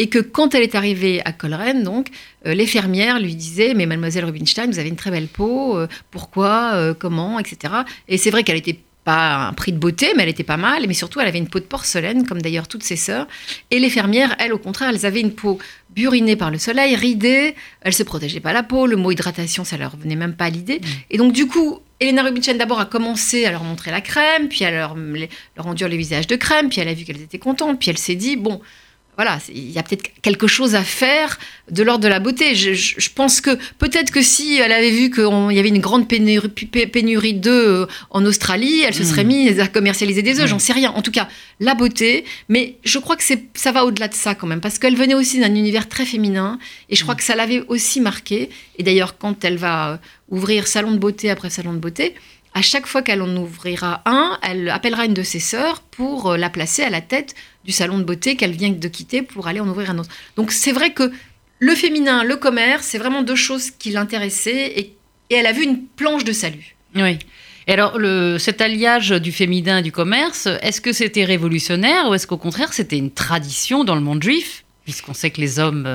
et 0.00 0.08
que 0.08 0.18
quand 0.18 0.54
elle 0.54 0.62
est 0.62 0.74
arrivée 0.74 1.20
à 1.26 1.32
Coleraine, 1.32 1.82
donc, 1.82 2.08
euh, 2.46 2.54
les 2.54 2.64
fermières 2.64 3.20
lui 3.20 3.34
disaient 3.34 3.74
Mais 3.74 3.84
mademoiselle 3.84 4.24
Rubinstein, 4.24 4.70
vous 4.70 4.78
avez 4.78 4.88
une 4.88 4.96
très 4.96 5.10
belle 5.10 5.28
peau, 5.28 5.76
euh, 5.76 5.88
pourquoi, 6.10 6.72
euh, 6.72 6.94
comment, 6.98 7.38
etc. 7.38 7.74
Et 8.08 8.16
c'est 8.16 8.30
vrai 8.30 8.42
qu'elle 8.42 8.56
n'était 8.56 8.80
pas 9.04 9.48
un 9.48 9.52
prix 9.52 9.72
de 9.72 9.76
beauté, 9.76 10.12
mais 10.16 10.22
elle 10.22 10.30
était 10.30 10.42
pas 10.42 10.56
mal, 10.56 10.86
mais 10.88 10.94
surtout 10.94 11.20
elle 11.20 11.28
avait 11.28 11.38
une 11.38 11.48
peau 11.48 11.58
de 11.58 11.64
porcelaine, 11.64 12.26
comme 12.26 12.40
d'ailleurs 12.40 12.66
toutes 12.66 12.82
ses 12.82 12.96
sœurs. 12.96 13.28
Et 13.70 13.78
les 13.78 13.90
fermières, 13.90 14.34
elles, 14.38 14.54
au 14.54 14.58
contraire, 14.58 14.88
elles 14.88 15.04
avaient 15.04 15.20
une 15.20 15.34
peau 15.34 15.58
burinée 15.90 16.36
par 16.36 16.50
le 16.50 16.56
soleil, 16.56 16.96
ridée, 16.96 17.54
elles 17.82 17.92
se 17.92 18.02
protégeaient 18.02 18.40
pas 18.40 18.54
la 18.54 18.62
peau, 18.62 18.86
le 18.86 18.96
mot 18.96 19.10
hydratation, 19.10 19.64
ça 19.64 19.76
leur 19.76 19.98
venait 19.98 20.16
même 20.16 20.32
pas 20.32 20.46
à 20.46 20.50
l'idée. 20.50 20.78
Mm. 20.78 20.86
Et 21.10 21.18
donc, 21.18 21.34
du 21.34 21.46
coup, 21.46 21.80
Elena 22.00 22.22
Rubinstein 22.22 22.56
d'abord 22.56 22.80
a 22.80 22.86
commencé 22.86 23.44
à 23.44 23.50
leur 23.50 23.64
montrer 23.64 23.90
la 23.90 24.00
crème, 24.00 24.48
puis 24.48 24.64
à 24.64 24.70
leur, 24.70 24.96
leur 24.96 25.66
enduire 25.66 25.90
le 25.90 25.96
visage 25.96 26.26
de 26.26 26.36
crème, 26.36 26.70
puis 26.70 26.80
elle 26.80 26.88
a 26.88 26.94
vu 26.94 27.04
qu'elles 27.04 27.20
étaient 27.20 27.38
contentes, 27.38 27.78
puis 27.78 27.90
elle 27.90 27.98
s'est 27.98 28.14
dit, 28.14 28.36
bon, 28.36 28.62
voilà, 29.16 29.38
il 29.52 29.70
y 29.70 29.78
a 29.78 29.82
peut-être 29.82 30.10
quelque 30.22 30.46
chose 30.46 30.74
à 30.74 30.82
faire 30.82 31.38
de 31.70 31.82
l'ordre 31.82 32.02
de 32.02 32.08
la 32.08 32.20
beauté. 32.20 32.54
Je, 32.54 33.10
pense 33.14 33.42
que 33.42 33.58
peut-être 33.78 34.10
que 34.12 34.22
si 34.22 34.56
elle 34.56 34.72
avait 34.72 34.90
vu 34.90 35.10
qu'il 35.10 35.54
y 35.54 35.58
avait 35.58 35.68
une 35.68 35.80
grande 35.80 36.08
pénurie, 36.08 37.34
d'œufs 37.34 37.86
en 38.10 38.24
Australie, 38.24 38.80
elle 38.80 38.94
se 38.94 39.04
serait 39.04 39.24
hmm. 39.24 39.28
mise 39.28 39.60
à 39.60 39.66
commercialiser 39.66 40.22
des 40.22 40.40
œufs, 40.40 40.48
j'en 40.48 40.58
sais 40.58 40.72
rien. 40.72 40.90
En 40.92 41.02
tout 41.02 41.10
cas, 41.10 41.28
la 41.58 41.74
beauté, 41.74 42.24
mais 42.48 42.76
je 42.82 42.98
crois 42.98 43.16
que 43.16 43.24
ça 43.54 43.72
va 43.72 43.84
au-delà 43.84 44.08
de 44.08 44.14
ça 44.14 44.34
quand 44.34 44.46
même, 44.46 44.60
parce 44.60 44.78
qu'elle 44.78 44.96
venait 44.96 45.14
aussi 45.14 45.38
d'un 45.38 45.54
univers 45.54 45.88
très 45.88 46.06
féminin, 46.06 46.58
et 46.88 46.96
je 46.96 47.02
crois 47.02 47.14
hmm. 47.14 47.18
que 47.18 47.24
ça 47.24 47.36
l'avait 47.36 47.62
aussi 47.68 48.00
marqué. 48.00 48.48
Et 48.78 48.82
d'ailleurs, 48.82 49.18
quand 49.18 49.44
elle 49.44 49.58
va 49.58 49.90
euh, 49.90 49.96
ouvrir 50.30 50.66
salon 50.66 50.92
de 50.92 50.98
beauté 50.98 51.28
après 51.28 51.50
salon 51.50 51.74
de 51.74 51.78
beauté, 51.78 52.14
à 52.54 52.62
chaque 52.62 52.86
fois 52.86 53.02
qu'elle 53.02 53.22
en 53.22 53.36
ouvrira 53.36 54.02
un, 54.06 54.38
elle 54.42 54.68
appellera 54.70 55.04
une 55.04 55.14
de 55.14 55.22
ses 55.22 55.38
sœurs 55.38 55.80
pour 55.80 56.32
euh, 56.32 56.36
la 56.36 56.50
placer 56.50 56.82
à 56.82 56.90
la 56.90 57.00
tête 57.00 57.34
du 57.64 57.72
salon 57.72 57.98
de 57.98 58.04
beauté 58.04 58.36
qu'elle 58.36 58.52
vient 58.52 58.70
de 58.70 58.88
quitter 58.88 59.22
pour 59.22 59.46
aller 59.46 59.60
en 59.60 59.68
ouvrir 59.68 59.90
un 59.90 59.98
autre. 59.98 60.10
Donc 60.36 60.50
c'est 60.50 60.72
vrai 60.72 60.92
que 60.92 61.12
le 61.58 61.74
féminin, 61.74 62.24
le 62.24 62.36
commerce, 62.36 62.86
c'est 62.86 62.98
vraiment 62.98 63.22
deux 63.22 63.36
choses 63.36 63.70
qui 63.70 63.90
l'intéressaient 63.90 64.72
et, 64.78 64.96
elle 65.32 65.46
a 65.46 65.52
vu 65.52 65.62
une 65.62 65.84
planche 65.84 66.24
de 66.24 66.32
salut. 66.32 66.74
Oui. 66.96 67.20
Et 67.68 67.72
alors, 67.72 67.96
cet 68.40 68.60
alliage 68.60 69.10
du 69.10 69.30
féminin 69.30 69.78
et 69.78 69.82
du 69.82 69.92
commerce, 69.92 70.48
est-ce 70.60 70.80
que 70.80 70.92
c'était 70.92 71.24
révolutionnaire 71.24 72.08
ou 72.08 72.14
est-ce 72.14 72.26
qu'au 72.26 72.36
contraire 72.36 72.72
c'était 72.72 72.98
une 72.98 73.12
tradition 73.12 73.84
dans 73.84 73.94
le 73.94 74.00
monde 74.00 74.20
juif? 74.20 74.64
Puisqu'on 74.84 75.14
sait 75.14 75.30
que 75.30 75.40
les 75.40 75.58
hommes 75.58 75.86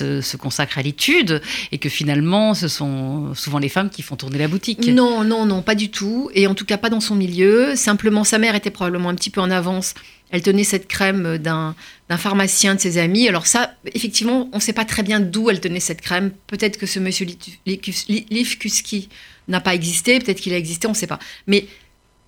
euh, 0.00 0.22
se, 0.22 0.36
consacrent 0.36 0.78
à 0.78 0.82
l'étude 0.82 1.40
et 1.72 1.78
que 1.78 1.88
finalement, 1.88 2.54
ce 2.54 2.68
sont 2.68 3.34
souvent 3.34 3.58
les 3.58 3.68
femmes 3.68 3.90
qui 3.90 4.02
font 4.02 4.16
tourner 4.16 4.38
la 4.38 4.48
boutique. 4.48 4.86
Non, 4.88 5.24
non, 5.24 5.46
non, 5.46 5.62
pas 5.62 5.74
du 5.74 5.90
tout. 5.90 6.30
Et 6.34 6.46
en 6.46 6.54
tout 6.54 6.64
cas, 6.64 6.78
pas 6.78 6.90
dans 6.90 7.00
son 7.00 7.14
milieu. 7.14 7.76
Simplement, 7.76 8.24
sa 8.24 8.38
mère 8.38 8.54
était 8.54 8.70
probablement 8.70 9.08
un 9.08 9.14
petit 9.14 9.30
peu 9.30 9.40
en 9.40 9.50
avance. 9.50 9.94
Elle 10.30 10.42
tenait 10.42 10.64
cette 10.64 10.88
crème 10.88 11.38
d'un 11.38 11.74
pharmacien 12.16 12.74
de 12.74 12.80
ses 12.80 12.98
amis. 12.98 13.28
Alors 13.28 13.46
ça, 13.46 13.74
effectivement, 13.94 14.48
on 14.52 14.56
ne 14.56 14.62
sait 14.62 14.72
pas 14.72 14.84
très 14.84 15.02
bien 15.02 15.20
d'où 15.20 15.48
elle 15.48 15.60
tenait 15.60 15.80
cette 15.80 16.00
crème. 16.00 16.32
Peut-être 16.48 16.78
que 16.78 16.86
ce 16.86 16.98
monsieur 16.98 17.26
Lifkuski 17.66 19.08
n'a 19.46 19.60
pas 19.60 19.74
existé, 19.74 20.18
peut-être 20.18 20.40
qu'il 20.40 20.52
a 20.54 20.56
existé, 20.56 20.86
on 20.86 20.90
ne 20.90 20.96
sait 20.96 21.06
pas. 21.06 21.18
Mais 21.46 21.66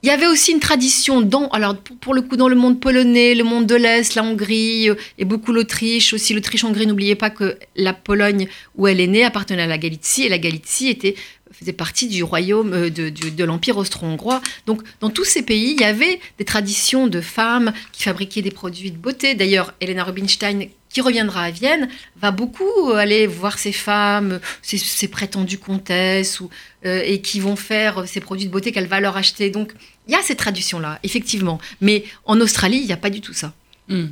il 0.03 0.09
y 0.09 0.13
avait 0.13 0.27
aussi 0.27 0.53
une 0.53 0.61
tradition 0.61 1.21
dans, 1.21 1.49
alors 1.49 1.77
pour 1.77 2.15
le 2.15 2.23
coup, 2.23 2.37
dans 2.37 2.49
le 2.49 2.55
monde 2.55 2.81
polonais, 2.81 3.35
le 3.35 3.45
monde 3.45 3.67
de 3.67 3.75
l'Est, 3.75 4.15
la 4.15 4.23
Hongrie 4.23 4.91
euh, 4.91 4.95
et 5.19 5.25
beaucoup 5.25 5.53
l'Autriche 5.53 6.13
aussi. 6.13 6.35
L'Autriche-Hongrie, 6.35 6.87
n'oubliez 6.87 7.15
pas 7.15 7.31
que 7.31 7.59
la 7.75 7.93
Pologne 7.93 8.47
où 8.77 8.87
elle 8.87 9.01
est 9.01 9.07
née 9.07 9.25
appartenait 9.25 9.63
à 9.63 9.67
la 9.67 9.79
Galicie 9.79 10.25
et 10.25 10.29
la 10.29 10.39
Galicie 10.39 10.89
était 10.89 11.17
faisait 11.59 11.73
partie 11.73 12.09
du 12.09 12.23
royaume 12.23 12.73
euh, 12.73 12.91
de, 12.91 13.09
de 13.09 13.45
l'empire 13.45 13.77
austro-hongrois. 13.77 14.41
Donc, 14.67 14.83
dans 15.01 15.11
tous 15.11 15.25
ces 15.25 15.43
pays, 15.43 15.73
il 15.73 15.81
y 15.81 15.85
avait 15.85 16.21
des 16.39 16.45
traditions 16.45 17.07
de 17.07 17.21
femmes 17.21 17.73
qui 17.93 18.03
fabriquaient 18.03 18.43
des 18.43 18.51
produits 18.51 18.91
de 18.91 18.97
beauté. 18.97 19.35
D'ailleurs, 19.35 19.75
Elena 19.81 20.05
Rubinstein, 20.05 20.69
qui 20.89 21.01
reviendra 21.01 21.43
à 21.43 21.51
Vienne, 21.51 21.89
va 22.17 22.31
beaucoup 22.31 22.91
aller 22.93 23.27
voir 23.27 23.59
ces 23.59 23.73
femmes, 23.73 24.41
ces, 24.63 25.09
prétendues 25.09 25.59
comtesses, 25.59 26.41
euh, 26.85 27.03
et 27.05 27.21
qui 27.21 27.41
vont 27.41 27.57
faire 27.57 28.07
ces 28.07 28.21
produits 28.21 28.47
de 28.47 28.51
beauté 28.51 28.73
qu'elle 28.73 28.87
va 28.87 29.01
leur 29.01 29.17
acheter. 29.17 29.51
Donc, 29.51 29.73
il 30.07 30.13
y 30.13 30.15
a 30.15 30.23
cette 30.23 30.39
tradition-là, 30.39 30.99
effectivement. 31.03 31.59
Mais 31.81 32.05
en 32.25 32.41
Australie, 32.41 32.79
il 32.79 32.87
n'y 32.87 32.93
a 32.93 32.99
pas 32.99 33.11
du 33.11 33.21
tout 33.21 33.35
ça. 33.35 33.53
Hmm. 33.89 34.07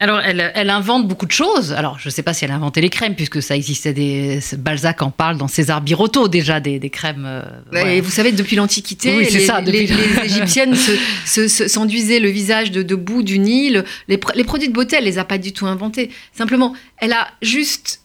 Alors, 0.00 0.20
elle, 0.20 0.70
invente 0.70 1.08
beaucoup 1.08 1.26
de 1.26 1.32
choses. 1.32 1.72
Alors, 1.72 1.98
je 1.98 2.06
ne 2.06 2.12
sais 2.12 2.22
pas 2.22 2.32
si 2.32 2.44
elle 2.44 2.52
a 2.52 2.54
inventé 2.54 2.80
les 2.80 2.88
crèmes, 2.88 3.16
puisque 3.16 3.42
ça 3.42 3.56
existait 3.56 3.92
des. 3.92 4.38
Balzac 4.56 5.02
en 5.02 5.10
parle 5.10 5.38
dans 5.38 5.48
César 5.48 5.80
Birotteau 5.80 6.28
déjà, 6.28 6.60
des, 6.60 6.78
crèmes. 6.88 7.24
Euh, 7.26 7.84
et 7.84 8.00
vous 8.00 8.10
savez, 8.10 8.30
depuis 8.30 8.54
l'Antiquité, 8.54 9.18
les, 9.18 10.24
Égyptiennes 10.24 10.76
s'enduisaient 11.24 12.20
le 12.20 12.28
visage 12.28 12.70
de, 12.70 12.94
boue 12.94 13.24
du 13.24 13.40
Nil. 13.40 13.84
Les, 14.06 14.18
produits 14.18 14.68
de 14.68 14.72
beauté, 14.72 14.96
elle 14.98 15.04
les 15.04 15.18
a 15.18 15.24
pas 15.24 15.38
du 15.38 15.52
tout 15.52 15.66
inventés. 15.66 16.10
Simplement, 16.32 16.74
elle 16.98 17.12
a 17.12 17.26
juste 17.42 18.02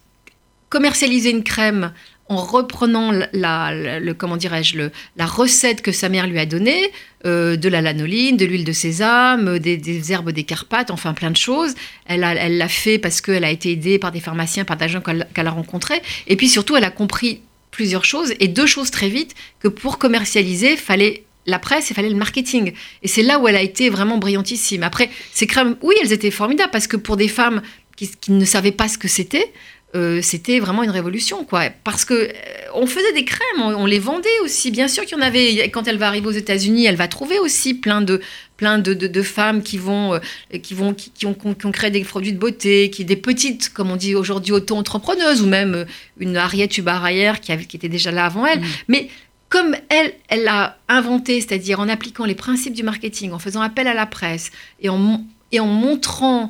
commercialisé 0.69 1.29
une 1.29 1.43
crème 1.43 1.93
en 2.33 2.43
reprenant 2.43 3.11
la, 3.31 3.71
comment 4.17 4.37
dirais-je, 4.37 4.89
la 5.15 5.25
recette 5.25 5.81
que 5.81 5.91
sa 5.91 6.09
mère 6.09 6.27
lui 6.27 6.39
a 6.39 6.45
donnée, 6.45 6.91
euh, 7.25 7.55
de 7.55 7.69
la 7.69 7.81
lanoline, 7.81 8.35
de 8.35 8.45
l'huile 8.45 8.65
de 8.65 8.73
sésame, 8.73 9.59
des, 9.59 10.11
herbes 10.11 10.31
des 10.31 10.43
Carpates, 10.43 10.91
enfin 10.91 11.13
plein 11.13 11.31
de 11.31 11.37
choses. 11.37 11.73
Elle 12.05 12.21
l'a 12.21 12.67
fait 12.67 12.97
parce 12.97 13.21
qu'elle 13.21 13.45
a 13.45 13.51
été 13.51 13.71
aidée 13.71 13.99
par 13.99 14.11
des 14.11 14.19
pharmaciens, 14.19 14.65
par 14.65 14.77
des 14.77 14.89
gens 14.89 15.01
qu'elle 15.01 15.47
a 15.47 15.51
rencontrés. 15.51 16.01
Et 16.27 16.35
puis 16.35 16.49
surtout, 16.49 16.75
elle 16.75 16.83
a 16.83 16.91
compris 16.91 17.41
plusieurs 17.71 18.05
choses, 18.05 18.33
et 18.39 18.47
deux 18.47 18.67
choses 18.67 18.91
très 18.91 19.09
vite, 19.09 19.35
que 19.59 19.67
pour 19.67 19.97
commercialiser, 19.97 20.75
fallait 20.75 21.23
la 21.45 21.59
presse, 21.59 21.89
il 21.89 21.93
fallait 21.93 22.09
le 22.09 22.15
marketing. 22.15 22.73
Et 23.01 23.07
c'est 23.07 23.23
là 23.23 23.39
où 23.39 23.47
elle 23.47 23.55
a 23.55 23.61
été 23.61 23.89
vraiment 23.89 24.17
brillantissime. 24.17 24.83
Après, 24.83 25.09
ces 25.33 25.47
crèmes, 25.47 25.75
oui, 25.81 25.95
elles 26.01 26.13
étaient 26.13 26.31
formidables, 26.31 26.71
parce 26.71 26.87
que 26.87 26.97
pour 26.97 27.17
des 27.17 27.27
femmes 27.27 27.61
qui 27.95 28.31
ne 28.31 28.45
savaient 28.45 28.71
pas 28.71 28.87
ce 28.87 28.97
que 28.97 29.07
c'était, 29.07 29.51
euh, 29.95 30.21
c'était 30.23 30.59
vraiment 30.59 30.81
une 30.81 30.89
révolution, 30.89 31.43
quoi. 31.45 31.69
Parce 31.83 32.03
que 32.03 32.13
euh, 32.13 32.31
on 32.73 32.87
faisait 32.87 33.13
des 33.13 33.25
crèmes, 33.25 33.61
on, 33.61 33.85
les 33.85 33.99
vendait 33.99 34.39
aussi. 34.43 34.71
Bien 34.71 34.87
sûr 34.87 35.05
qu'il 35.05 35.17
y 35.17 35.21
en 35.21 35.23
avait. 35.23 35.69
Quand 35.69 35.87
elle 35.87 35.97
va 35.97 36.07
arriver 36.07 36.27
aux 36.27 36.31
États-Unis, 36.31 36.85
elle 36.85 36.95
va 36.95 37.07
trouver 37.07 37.37
aussi 37.37 37.75
plein 37.75 38.01
de 38.01 38.19
plein 38.57 38.79
de, 38.79 38.93
de, 38.93 39.21
femmes 39.21 39.61
qui 39.61 39.77
vont 39.77 40.15
euh, 40.15 40.19
qui 40.61 40.73
vont 40.73 40.93
qui, 40.93 41.25
ont, 41.25 41.33
qui, 41.33 41.65
ont, 41.65 41.71
créé 41.71 41.91
des 41.91 42.03
produits 42.03 42.33
de 42.33 42.39
beauté, 42.39 42.89
qui 42.89 43.05
des 43.05 43.15
petites, 43.15 43.71
comme 43.71 43.91
on 43.91 43.95
dit 43.95 44.15
aujourd'hui, 44.15 44.51
auto-entrepreneuses, 44.51 45.41
ou 45.43 45.47
même 45.47 45.85
une 46.19 46.37
Harriet 46.37 46.69
Hubarayer 46.75 47.33
qui, 47.41 47.55
qui 47.67 47.77
était 47.77 47.89
déjà 47.89 48.11
là 48.11 48.25
avant 48.25 48.47
elle. 48.47 48.61
Mm. 48.61 48.65
Mais 48.87 49.09
comme 49.49 49.75
elle, 49.89 50.13
elle 50.29 50.47
a 50.47 50.79
inventé, 50.87 51.39
c'est-à-dire 51.39 51.79
en 51.79 51.87
appliquant 51.87 52.25
les 52.25 52.33
principes 52.33 52.73
du 52.73 52.81
marketing, 52.81 53.31
en 53.31 53.39
faisant 53.39 53.61
appel 53.61 53.87
à 53.87 53.93
la 53.93 54.07
presse 54.07 54.49
et 54.81 54.89
en, 54.89 55.23
et 55.51 55.59
en 55.59 55.67
montrant 55.67 56.49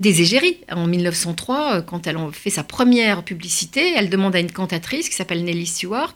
des 0.00 0.20
égéries. 0.20 0.58
En 0.70 0.86
1903, 0.86 1.76
euh, 1.76 1.82
quand 1.82 2.06
elle 2.06 2.18
fait 2.32 2.50
sa 2.50 2.64
première 2.64 3.22
publicité, 3.22 3.94
elle 3.96 4.10
demande 4.10 4.36
à 4.36 4.40
une 4.40 4.52
cantatrice 4.52 5.08
qui 5.08 5.14
s'appelle 5.14 5.44
Nellie 5.44 5.66
Stewart, 5.66 6.14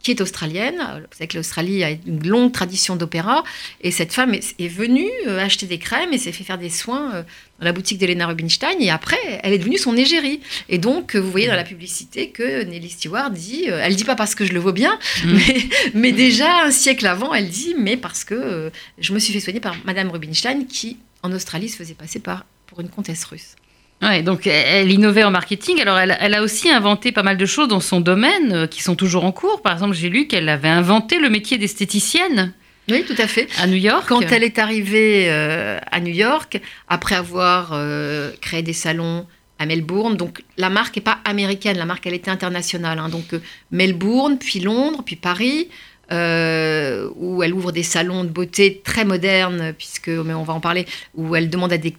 qui 0.00 0.12
est 0.12 0.20
australienne. 0.20 0.76
Vous 0.76 1.16
savez 1.16 1.26
que 1.26 1.36
l'Australie 1.36 1.82
a 1.82 1.90
une 1.90 2.24
longue 2.24 2.52
tradition 2.52 2.94
d'opéra. 2.94 3.42
Et 3.80 3.90
cette 3.90 4.12
femme 4.12 4.34
est, 4.34 4.68
venue 4.68 5.10
euh, 5.26 5.44
acheter 5.44 5.66
des 5.66 5.78
crèmes 5.78 6.12
et 6.12 6.18
s'est 6.18 6.30
fait 6.30 6.44
faire 6.44 6.58
des 6.58 6.70
soins 6.70 7.12
euh, 7.12 7.22
dans 7.58 7.64
la 7.64 7.72
boutique 7.72 7.98
d'Elena 7.98 8.28
Rubinstein. 8.28 8.76
Et 8.78 8.90
après, 8.90 9.18
elle 9.42 9.52
est 9.52 9.58
devenue 9.58 9.78
son 9.78 9.96
égérie. 9.96 10.40
Et 10.68 10.78
donc, 10.78 11.16
vous 11.16 11.28
voyez 11.28 11.48
dans 11.48 11.56
la 11.56 11.64
publicité 11.64 12.30
que 12.30 12.62
Nellie 12.62 12.90
Stewart 12.90 13.30
dit, 13.30 13.64
elle 13.64 13.96
dit 13.96 14.04
pas 14.04 14.14
parce 14.14 14.36
que 14.36 14.44
je 14.44 14.52
le 14.52 14.60
vois 14.60 14.72
bien, 14.72 14.96
mm. 15.24 15.32
mais, 15.32 15.68
mais, 15.94 16.12
déjà 16.12 16.62
un 16.62 16.70
siècle 16.70 17.06
avant, 17.08 17.34
elle 17.34 17.48
dit, 17.48 17.74
mais 17.76 17.96
parce 17.96 18.22
que 18.22 18.70
je 18.98 19.12
me 19.12 19.18
suis 19.18 19.32
fait 19.32 19.40
soigner 19.40 19.60
par 19.60 19.74
Madame 19.84 20.10
Rubinstein 20.10 20.66
qui, 20.66 20.98
en 21.24 21.32
Australie, 21.32 21.68
se 21.68 21.76
faisait 21.76 21.94
passer 21.94 22.20
par 22.20 22.44
pour 22.66 22.80
une 22.80 22.88
comtesse 22.88 23.24
russe. 23.24 23.56
Ouais, 24.02 24.22
donc 24.22 24.46
elle 24.46 24.90
innovait 24.92 25.24
en 25.24 25.30
marketing. 25.30 25.80
Alors 25.80 25.98
elle, 25.98 26.34
a 26.34 26.42
aussi 26.42 26.70
inventé 26.70 27.12
pas 27.12 27.22
mal 27.22 27.38
de 27.38 27.46
choses 27.46 27.68
dans 27.68 27.80
son 27.80 28.00
domaine 28.00 28.52
euh, 28.52 28.66
qui 28.66 28.82
sont 28.82 28.94
toujours 28.94 29.24
en 29.24 29.32
cours. 29.32 29.62
Par 29.62 29.72
exemple, 29.72 29.94
j'ai 29.94 30.10
lu 30.10 30.26
qu'elle 30.26 30.48
avait 30.48 30.68
inventé 30.68 31.18
le 31.18 31.30
métier 31.30 31.56
d'esthéticienne. 31.56 32.52
Oui, 32.88 33.04
tout 33.04 33.14
à 33.18 33.26
fait. 33.26 33.48
À 33.58 33.66
New 33.66 33.76
York. 33.76 34.04
Quand 34.06 34.20
elle 34.20 34.44
est 34.44 34.58
arrivée 34.58 35.26
euh, 35.28 35.78
à 35.90 36.00
New 36.00 36.12
York, 36.12 36.60
après 36.88 37.16
avoir 37.16 37.70
euh, 37.72 38.30
créé 38.40 38.62
des 38.62 38.74
salons 38.74 39.26
à 39.58 39.64
Melbourne, 39.64 40.16
donc 40.16 40.44
la 40.58 40.68
marque 40.68 40.96
n'est 40.96 41.02
pas 41.02 41.18
américaine, 41.24 41.78
la 41.78 41.86
marque 41.86 42.06
elle 42.06 42.14
était 42.14 42.30
internationale. 42.30 42.98
Hein. 42.98 43.08
donc 43.08 43.24
Melbourne, 43.70 44.36
puis 44.38 44.60
Londres, 44.60 45.02
puis 45.04 45.16
Paris. 45.16 45.68
Euh, 46.12 47.10
où 47.16 47.42
elle 47.42 47.52
ouvre 47.52 47.72
des 47.72 47.82
salons 47.82 48.22
de 48.22 48.28
beauté 48.28 48.80
très 48.84 49.04
modernes, 49.04 49.74
puisque, 49.76 50.06
mais 50.06 50.34
on 50.34 50.44
va 50.44 50.54
en 50.54 50.60
parler, 50.60 50.86
où 51.16 51.34
elle 51.34 51.50
demande 51.50 51.72
à 51.72 51.78
des, 51.78 51.94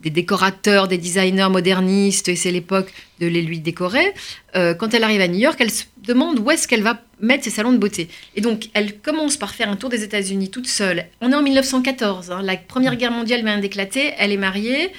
décorateurs, 0.00 0.86
des 0.86 0.96
designers 0.96 1.48
modernistes, 1.50 2.28
et 2.28 2.36
c'est 2.36 2.52
l'époque 2.52 2.92
de 3.18 3.26
les 3.26 3.42
lui 3.42 3.58
décorer. 3.58 4.14
Euh, 4.54 4.74
quand 4.74 4.94
elle 4.94 5.02
arrive 5.02 5.20
à 5.20 5.26
New 5.26 5.40
York, 5.40 5.56
elle 5.58 5.72
se 5.72 5.84
demande 6.06 6.38
où 6.38 6.52
est-ce 6.52 6.68
qu'elle 6.68 6.84
va 6.84 7.02
mettre 7.20 7.42
ses 7.42 7.50
salons 7.50 7.72
de 7.72 7.78
beauté. 7.78 8.08
Et 8.36 8.40
donc, 8.40 8.68
elle 8.74 8.98
commence 8.98 9.36
par 9.36 9.54
faire 9.56 9.68
un 9.68 9.76
tour 9.76 9.90
des 9.90 10.04
États-Unis 10.04 10.48
toute 10.48 10.68
seule. 10.68 11.06
On 11.20 11.32
est 11.32 11.34
en 11.34 11.42
1914, 11.42 12.30
hein. 12.30 12.42
la 12.42 12.56
Première 12.56 12.94
Guerre 12.94 13.10
mondiale 13.10 13.42
vient 13.42 13.58
d'éclater, 13.58 14.12
elle 14.18 14.30
est 14.30 14.36
mariée, 14.36 14.92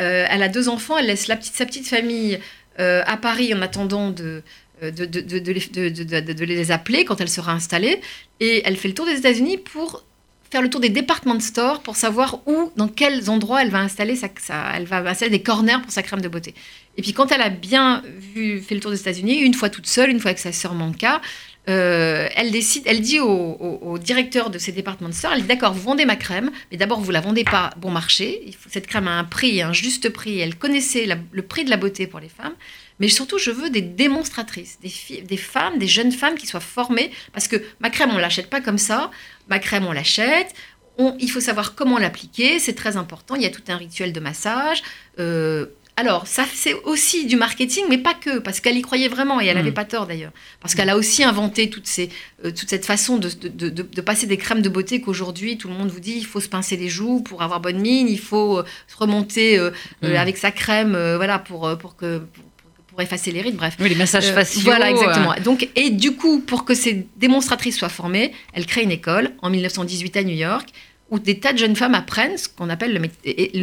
euh, 0.00 0.24
elle 0.30 0.42
a 0.42 0.48
deux 0.48 0.70
enfants, 0.70 0.96
elle 0.96 1.06
laisse 1.06 1.28
la 1.28 1.36
petite, 1.36 1.54
sa 1.54 1.66
petite 1.66 1.86
famille 1.86 2.38
à 2.78 3.18
Paris 3.18 3.52
en 3.52 3.60
attendant 3.60 4.08
de, 4.08 4.42
de, 4.82 6.44
les 6.44 6.70
appeler 6.70 7.04
quand 7.04 7.20
elle 7.20 7.28
sera 7.28 7.52
installée. 7.52 8.00
Et 8.40 8.62
elle 8.64 8.76
fait 8.76 8.88
le 8.88 8.94
tour 8.94 9.06
des 9.06 9.16
États-Unis 9.16 9.58
pour 9.58 10.04
faire 10.50 10.62
le 10.62 10.70
tour 10.70 10.80
des 10.80 10.88
department 10.88 11.40
stores 11.40 11.80
pour 11.80 11.96
savoir 11.96 12.40
où, 12.46 12.72
dans 12.76 12.88
quels 12.88 13.30
endroits 13.30 13.62
elle 13.62 13.70
va 13.70 13.78
installer 13.78 14.16
sa, 14.16 14.28
elle 14.74 14.84
va 14.84 14.98
installer 15.08 15.30
des 15.30 15.42
corners 15.42 15.80
pour 15.80 15.92
sa 15.92 16.02
crème 16.02 16.20
de 16.20 16.28
beauté. 16.28 16.54
Et 16.96 17.02
puis 17.02 17.12
quand 17.12 17.30
elle 17.30 17.40
a 17.40 17.50
bien 17.50 18.02
vu, 18.34 18.60
fait 18.60 18.74
le 18.74 18.80
tour 18.80 18.90
des 18.90 19.00
États-Unis, 19.00 19.38
une 19.38 19.54
fois 19.54 19.70
toute 19.70 19.86
seule, 19.86 20.10
une 20.10 20.18
fois 20.18 20.30
avec 20.30 20.40
sa 20.40 20.52
sœur 20.52 20.74
Manka, 20.74 21.20
euh, 21.70 22.28
elle 22.34 22.50
décide, 22.50 22.84
dit 23.00 23.20
au, 23.20 23.98
directeur 23.98 24.50
de 24.50 24.58
ces 24.58 24.72
départements 24.72 25.12
stores, 25.12 25.32
elle 25.34 25.42
dit 25.42 25.46
d'accord, 25.46 25.72
vous 25.72 25.82
vendez 25.82 26.04
ma 26.04 26.16
crème, 26.16 26.50
mais 26.70 26.76
d'abord 26.76 27.00
vous 27.00 27.10
la 27.10 27.20
vendez 27.20 27.44
pas 27.44 27.70
bon 27.76 27.90
marché. 27.90 28.52
Cette 28.68 28.86
crème 28.86 29.08
a 29.08 29.18
un 29.18 29.24
prix, 29.24 29.62
un 29.62 29.72
juste 29.72 30.08
prix. 30.10 30.40
Elle 30.40 30.56
connaissait 30.56 31.06
le 31.30 31.42
prix 31.42 31.64
de 31.64 31.70
la 31.70 31.76
beauté 31.76 32.06
pour 32.06 32.20
les 32.20 32.28
femmes. 32.28 32.54
Mais 33.00 33.08
surtout, 33.08 33.38
je 33.38 33.50
veux 33.50 33.70
des 33.70 33.80
démonstratrices, 33.80 34.78
des, 34.80 35.36
femmes, 35.38 35.78
des 35.78 35.88
jeunes 35.88 36.12
femmes 36.12 36.36
qui 36.36 36.46
soient 36.46 36.60
formées, 36.60 37.10
parce 37.32 37.48
que 37.48 37.56
ma 37.80 37.88
crème, 37.88 38.10
on 38.12 38.18
l'achète 38.18 38.50
pas 38.50 38.60
comme 38.60 38.78
ça. 38.78 39.10
Ma 39.48 39.58
crème, 39.58 39.86
on 39.86 39.92
l'achète. 39.92 40.54
il 40.98 41.30
faut 41.30 41.40
savoir 41.40 41.74
comment 41.74 41.98
l'appliquer, 41.98 42.58
c'est 42.58 42.74
très 42.74 42.98
important. 42.98 43.36
Il 43.36 43.42
y 43.42 43.46
a 43.46 43.50
tout 43.50 43.62
un 43.68 43.76
rituel 43.76 44.12
de 44.12 44.20
massage. 44.20 44.82
Euh, 45.18 45.66
alors, 46.00 46.26
ça, 46.26 46.44
c'est 46.52 46.74
aussi 46.84 47.26
du 47.26 47.36
marketing, 47.36 47.84
mais 47.88 47.98
pas 47.98 48.14
que, 48.14 48.38
parce 48.38 48.60
qu'elle 48.60 48.76
y 48.76 48.82
croyait 48.82 49.08
vraiment, 49.08 49.40
et 49.40 49.46
elle 49.46 49.56
n'avait 49.56 49.70
mm. 49.70 49.74
pas 49.74 49.84
tort 49.84 50.06
d'ailleurs. 50.06 50.32
Parce 50.60 50.74
qu'elle 50.74 50.88
a 50.88 50.96
aussi 50.96 51.22
inventé 51.22 51.70
toutes 51.70 51.86
ces, 51.86 52.08
euh, 52.44 52.50
toute 52.50 52.70
cette 52.70 52.86
façon 52.86 53.18
de, 53.18 53.28
de, 53.28 53.68
de, 53.68 54.00
passer 54.00 54.26
des 54.26 54.36
crèmes 54.36 54.62
de 54.62 54.68
beauté 54.68 55.00
qu'aujourd'hui, 55.00 55.58
tout 55.58 55.68
le 55.68 55.74
monde 55.74 55.90
vous 55.90 56.00
dit, 56.00 56.16
il 56.16 56.26
faut 56.26 56.40
se 56.40 56.48
pincer 56.48 56.76
les 56.76 56.88
joues 56.88 57.20
pour 57.20 57.42
avoir 57.42 57.60
bonne 57.60 57.80
mine, 57.80 58.08
il 58.08 58.18
faut 58.18 58.58
euh, 58.58 58.64
se 58.88 58.96
remonter 58.96 59.58
mm. 59.58 60.06
avec 60.16 60.38
sa 60.38 60.50
crème, 60.50 60.92
voilà, 61.16 61.38
pour, 61.38 61.76
pour 61.78 61.96
que 61.96 62.22
pour 62.90 63.00
effacer 63.00 63.30
les 63.30 63.40
rides, 63.40 63.56
bref. 63.56 63.76
Oui, 63.78 63.88
les 63.88 63.94
massages 63.94 64.30
euh, 64.30 64.34
faciaux. 64.34 64.62
voilà, 64.64 64.90
exactement. 64.90 65.34
Donc, 65.44 65.68
et 65.76 65.90
du 65.90 66.12
coup, 66.12 66.40
pour 66.40 66.64
que 66.64 66.74
ces 66.74 67.06
démonstratrices 67.16 67.78
soient 67.78 67.88
formées, 67.88 68.32
elle 68.52 68.66
crée 68.66 68.82
une 68.82 68.90
école 68.90 69.30
en 69.42 69.50
1918 69.50 70.16
à 70.16 70.24
New 70.24 70.34
York 70.34 70.68
où 71.10 71.18
des 71.18 71.40
tas 71.40 71.52
de 71.52 71.58
jeunes 71.58 71.76
femmes 71.76 71.94
apprennent 71.94 72.38
ce 72.38 72.48
qu'on 72.48 72.70
appelle 72.70 72.92
le, 72.92 73.00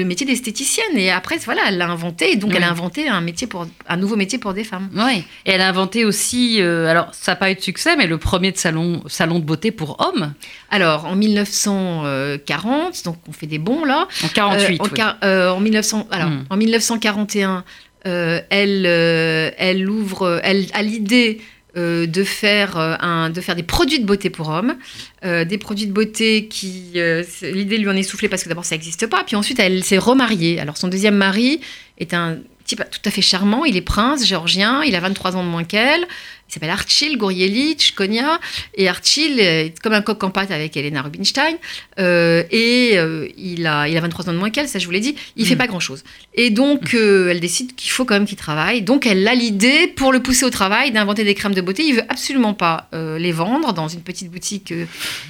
métier, 0.04 0.28
d'esthéticienne. 0.28 0.98
Et 0.98 1.12
après, 1.12 1.38
voilà, 1.38 1.62
elle 1.68 1.78
l'a 1.78 1.88
inventé. 1.88 2.34
Et 2.34 2.36
donc, 2.36 2.54
elle 2.54 2.64
a 2.64 2.70
inventé 2.70 3.08
un, 3.08 3.22
métier 3.22 3.48
pour, 3.48 3.66
un 3.88 3.98
nouveau 3.98 4.18
métier 4.18 4.38
pour 4.38 4.54
des 4.54 4.66
femmes. 4.66 4.90
Oui. 4.94 5.24
Et 5.46 5.52
elle 5.52 5.62
a 5.62 5.70
inventé 5.70 6.04
aussi, 6.04 6.62
euh, 6.62 6.88
alors 6.88 7.08
ça 7.14 7.32
n'a 7.32 7.36
pas 7.38 7.50
eu 7.50 7.56
de 7.56 7.62
succès, 7.62 7.96
mais 7.96 8.06
le 8.06 8.18
premier 8.18 8.52
de 8.52 8.58
salon, 8.58 9.02
salon 9.08 9.40
de 9.40 9.46
beauté 9.46 9.72
pour 9.72 10.06
hommes. 10.06 10.34
Alors, 10.70 11.06
en 11.06 11.16
1940, 11.16 13.06
donc 13.06 13.18
on 13.30 13.32
fait 13.32 13.48
des 13.48 13.60
bons 13.60 13.86
là. 13.86 14.08
En 14.24 14.28
48. 14.28 14.82
Euh, 15.24 15.50
en, 15.50 15.58
en, 15.58 15.60
1900, 15.62 16.08
alors, 16.12 16.30
hmm. 16.30 16.46
en 16.50 16.58
1941, 16.58 17.64
euh, 18.06 18.42
elle, 18.50 18.86
euh, 18.86 19.52
elle 19.58 19.90
ouvre, 19.90 20.40
elle 20.44 20.68
a 20.74 20.82
l'idée 20.82 21.42
euh, 21.76 22.08
de 22.08 22.24
faire 22.24 22.78
un, 22.78 23.30
de 23.30 23.42
faire 23.42 23.56
des 23.56 23.64
produits 23.64 24.00
de 24.00 24.06
beauté 24.06 24.30
pour 24.30 24.50
hommes, 24.50 24.76
des 25.24 25.58
produits 25.58 25.88
de 25.88 25.92
beauté 25.92 26.48
qui 26.48 26.94
l'idée 27.42 27.78
lui 27.78 27.90
en 27.90 27.96
est 27.96 28.04
soufflée 28.04 28.30
parce 28.30 28.44
que 28.44 28.50
d'abord 28.50 28.66
ça 28.66 28.76
n'existe 28.76 29.08
pas, 29.08 29.24
puis 29.26 29.36
ensuite 29.36 29.60
elle 29.60 29.84
s'est 29.84 29.98
remariée. 29.98 30.60
Alors 30.60 30.78
son 30.78 30.88
deuxième 30.88 31.16
mari 31.16 31.60
est 31.98 32.14
un 32.14 32.38
type 32.64 32.84
tout 32.92 33.02
à 33.06 33.10
fait 33.10 33.22
charmant, 33.22 33.66
il 33.66 33.76
est 33.78 33.82
prince 33.82 34.26
géorgien, 34.26 34.84
il 34.84 34.96
a 34.96 35.00
23 35.00 35.36
ans 35.36 35.44
de 35.44 35.50
moins 35.50 35.64
qu'elle. 35.64 36.06
Il 36.50 36.54
s'appelle 36.54 36.70
Archil 36.70 37.18
Gourielich 37.18 37.94
Konya. 37.96 38.40
Et 38.76 38.88
Archil 38.88 39.40
est 39.40 39.78
comme 39.82 39.94
un 39.94 40.02
coq 40.02 40.24
en 40.24 40.30
pâte 40.30 40.52
avec 40.52 40.78
Elena 40.78 41.02
Rubinstein. 41.02 41.56
Euh, 42.00 42.44
et 42.52 42.92
euh, 42.96 43.28
il, 43.38 43.68
a, 43.68 43.88
il 43.88 43.98
a 43.98 44.02
23 44.02 44.30
ans 44.30 44.34
de 44.34 44.38
moins 44.38 44.50
qu'elle, 44.50 44.68
ça 44.68 44.80
je 44.80 44.86
vous 44.86 44.92
l'ai 44.92 45.02
dit. 45.02 45.16
Il 45.36 45.44
ne 45.44 45.48
fait 45.48 45.56
mm. 45.56 45.58
pas 45.58 45.68
grand-chose. 45.68 46.04
Et 46.36 46.50
donc, 46.50 46.94
mm. 46.94 46.98
euh, 46.98 47.32
elle 47.32 47.40
décide 47.42 47.76
qu'il 47.76 47.92
faut 47.92 48.06
quand 48.06 48.14
même 48.14 48.26
qu'il 48.26 48.38
travaille. 48.38 48.82
Donc, 48.82 49.06
elle 49.06 49.28
a 49.28 49.36
l'idée, 49.36 49.88
pour 49.88 50.14
le 50.14 50.22
pousser 50.22 50.46
au 50.46 50.50
travail, 50.50 50.92
d'inventer 50.92 51.26
des 51.26 51.34
crèmes 51.34 51.54
de 51.54 51.62
beauté. 51.62 51.84
Il 51.84 51.96
veut 51.96 52.06
absolument 52.10 52.54
pas 52.54 52.90
les 52.94 53.32
vendre 53.32 53.74
dans 53.74 53.88
une 53.88 54.02
petite 54.02 54.32
boutique 54.32 54.74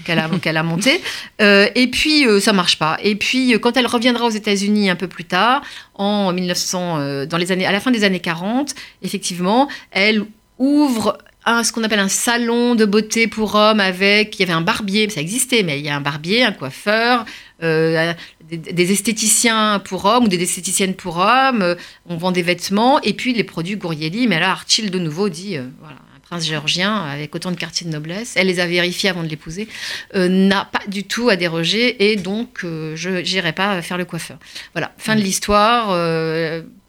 qu'elle 0.05 0.19
a, 0.19 0.29
qu'elle 0.41 0.57
a 0.57 0.63
montée. 0.63 1.01
et 1.39 1.87
puis, 1.91 2.25
ça 2.39 2.53
marche 2.53 2.77
pas. 2.77 2.97
Et 3.01 3.15
puis, 3.15 3.53
quand 3.59 3.75
elle 3.77 3.87
reviendra 3.87 4.25
aux 4.25 4.31
États-Unis 4.31 4.89
un 4.89 4.95
peu 4.95 5.07
plus 5.07 5.25
tard, 5.25 5.61
en 5.95 6.31
1900, 6.31 7.25
dans 7.25 7.37
les 7.37 7.51
années, 7.51 7.65
à 7.65 7.71
la 7.71 7.79
fin 7.79 7.91
des 7.91 8.03
années 8.03 8.19
40, 8.19 8.75
effectivement, 9.01 9.67
elle 9.91 10.25
ouvre 10.59 11.17
un, 11.47 11.63
ce 11.63 11.71
qu'on 11.71 11.83
appelle 11.83 11.99
un 11.99 12.09
salon 12.09 12.75
de 12.75 12.85
beauté 12.85 13.27
pour 13.27 13.55
hommes 13.55 13.79
avec, 13.79 14.37
il 14.37 14.41
y 14.41 14.43
avait 14.43 14.53
un 14.53 14.61
barbier, 14.61 15.09
ça 15.09 15.21
existait, 15.21 15.63
mais 15.63 15.79
il 15.79 15.85
y 15.85 15.89
a 15.89 15.95
un 15.95 16.01
barbier, 16.01 16.43
un 16.43 16.51
coiffeur, 16.51 17.25
euh, 17.63 18.13
des, 18.51 18.91
esthéticiens 18.91 19.79
pour 19.79 20.05
hommes 20.05 20.25
ou 20.25 20.27
des 20.27 20.41
esthéticiennes 20.43 20.93
pour 20.93 21.17
hommes, 21.17 21.61
euh, 21.61 21.75
on 22.05 22.17
vend 22.17 22.31
des 22.31 22.41
vêtements, 22.41 23.01
et 23.01 23.13
puis 23.13 23.33
les 23.33 23.45
produits 23.45 23.77
Gourieli, 23.77 24.27
mais 24.27 24.39
là 24.39 24.51
Archil 24.51 24.91
de 24.91 24.99
nouveau 24.99 25.29
dit, 25.29 25.57
euh, 25.57 25.63
voilà, 25.79 25.95
un 25.95 26.19
prince 26.19 26.45
géorgien 26.45 27.05
avec 27.05 27.33
autant 27.33 27.51
de 27.51 27.55
quartiers 27.55 27.87
de 27.87 27.93
noblesse, 27.93 28.33
elle 28.35 28.47
les 28.47 28.59
a 28.59 28.67
vérifiés 28.67 29.09
avant 29.09 29.23
de 29.23 29.29
l'épouser, 29.29 29.69
n'a 30.13 30.65
pas 30.65 30.85
du 30.87 31.05
tout 31.05 31.29
à 31.29 31.37
déroger, 31.37 32.11
et 32.11 32.17
donc 32.17 32.59
je 32.63 33.21
n'irai 33.21 33.53
pas 33.53 33.81
faire 33.81 33.97
le 33.97 34.05
coiffeur. 34.05 34.37
Voilà, 34.73 34.91
fin 34.97 35.15
de 35.15 35.21
l'histoire 35.21 35.91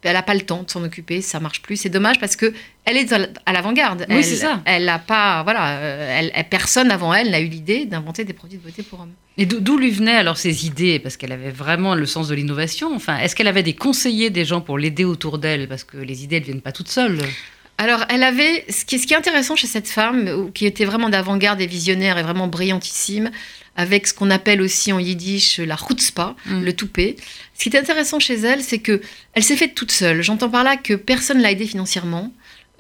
elle 0.02 0.12
n'a 0.12 0.22
pas 0.22 0.34
le 0.34 0.42
temps 0.42 0.62
de 0.62 0.70
s'en 0.70 0.82
occuper, 0.84 1.20
ça 1.20 1.40
marche 1.40 1.62
plus. 1.62 1.76
C'est 1.76 1.88
dommage 1.88 2.20
parce 2.20 2.36
que 2.36 2.52
elle 2.84 2.96
est 2.96 3.12
à 3.12 3.52
l'avant-garde. 3.52 4.06
Oui, 4.08 4.16
elle, 4.16 4.24
c'est 4.24 4.36
ça. 4.36 4.62
Elle 4.64 4.84
n'a 4.84 4.98
pas, 4.98 5.42
voilà, 5.42 5.72
elle, 5.80 6.32
personne 6.48 6.90
avant 6.90 7.12
elle 7.12 7.30
n'a 7.30 7.40
eu 7.40 7.48
l'idée 7.48 7.84
d'inventer 7.84 8.24
des 8.24 8.32
produits 8.32 8.58
de 8.58 8.62
beauté 8.62 8.82
pour 8.82 9.00
hommes. 9.00 9.12
Et 9.36 9.46
d'où 9.46 9.78
lui 9.78 9.90
venaient 9.90 10.16
alors 10.16 10.36
ces 10.36 10.66
idées? 10.66 10.98
Parce 10.98 11.16
qu'elle 11.16 11.32
avait 11.32 11.50
vraiment 11.50 11.94
le 11.94 12.06
sens 12.06 12.28
de 12.28 12.34
l'innovation. 12.34 12.94
Enfin, 12.94 13.18
est-ce 13.18 13.36
qu'elle 13.36 13.46
avait 13.46 13.62
des 13.62 13.74
conseillers, 13.74 14.30
des 14.30 14.44
gens 14.44 14.60
pour 14.60 14.78
l'aider 14.78 15.04
autour 15.04 15.38
d'elle? 15.38 15.68
Parce 15.68 15.84
que 15.84 15.96
les 15.96 16.24
idées, 16.24 16.36
elles 16.36 16.42
viennent 16.42 16.60
pas 16.60 16.72
toutes 16.72 16.88
seules. 16.88 17.20
Alors, 17.78 18.04
elle 18.08 18.24
avait. 18.24 18.64
Ce 18.68 18.84
qui, 18.84 18.98
ce 18.98 19.06
qui 19.06 19.14
est 19.14 19.16
intéressant 19.16 19.54
chez 19.54 19.68
cette 19.68 19.88
femme, 19.88 20.50
qui 20.52 20.66
était 20.66 20.84
vraiment 20.84 21.08
d'avant-garde 21.08 21.60
et 21.60 21.66
visionnaire 21.66 22.18
et 22.18 22.22
vraiment 22.24 22.48
brillantissime, 22.48 23.30
avec 23.76 24.08
ce 24.08 24.14
qu'on 24.14 24.30
appelle 24.30 24.60
aussi 24.60 24.92
en 24.92 24.98
yiddish 24.98 25.60
la 25.60 25.76
chutzpah, 25.76 26.34
mm. 26.46 26.64
le 26.64 26.72
toupet. 26.72 27.16
Ce 27.54 27.62
qui 27.62 27.68
est 27.74 27.78
intéressant 27.78 28.18
chez 28.18 28.34
elle, 28.34 28.62
c'est 28.62 28.80
que 28.80 29.00
elle 29.34 29.44
s'est 29.44 29.56
faite 29.56 29.76
toute 29.76 29.92
seule. 29.92 30.22
J'entends 30.22 30.50
par 30.50 30.64
là 30.64 30.76
que 30.76 30.94
personne 30.94 31.40
l'a 31.40 31.52
aidée 31.52 31.66
financièrement. 31.66 32.32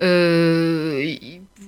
Euh, 0.02 1.14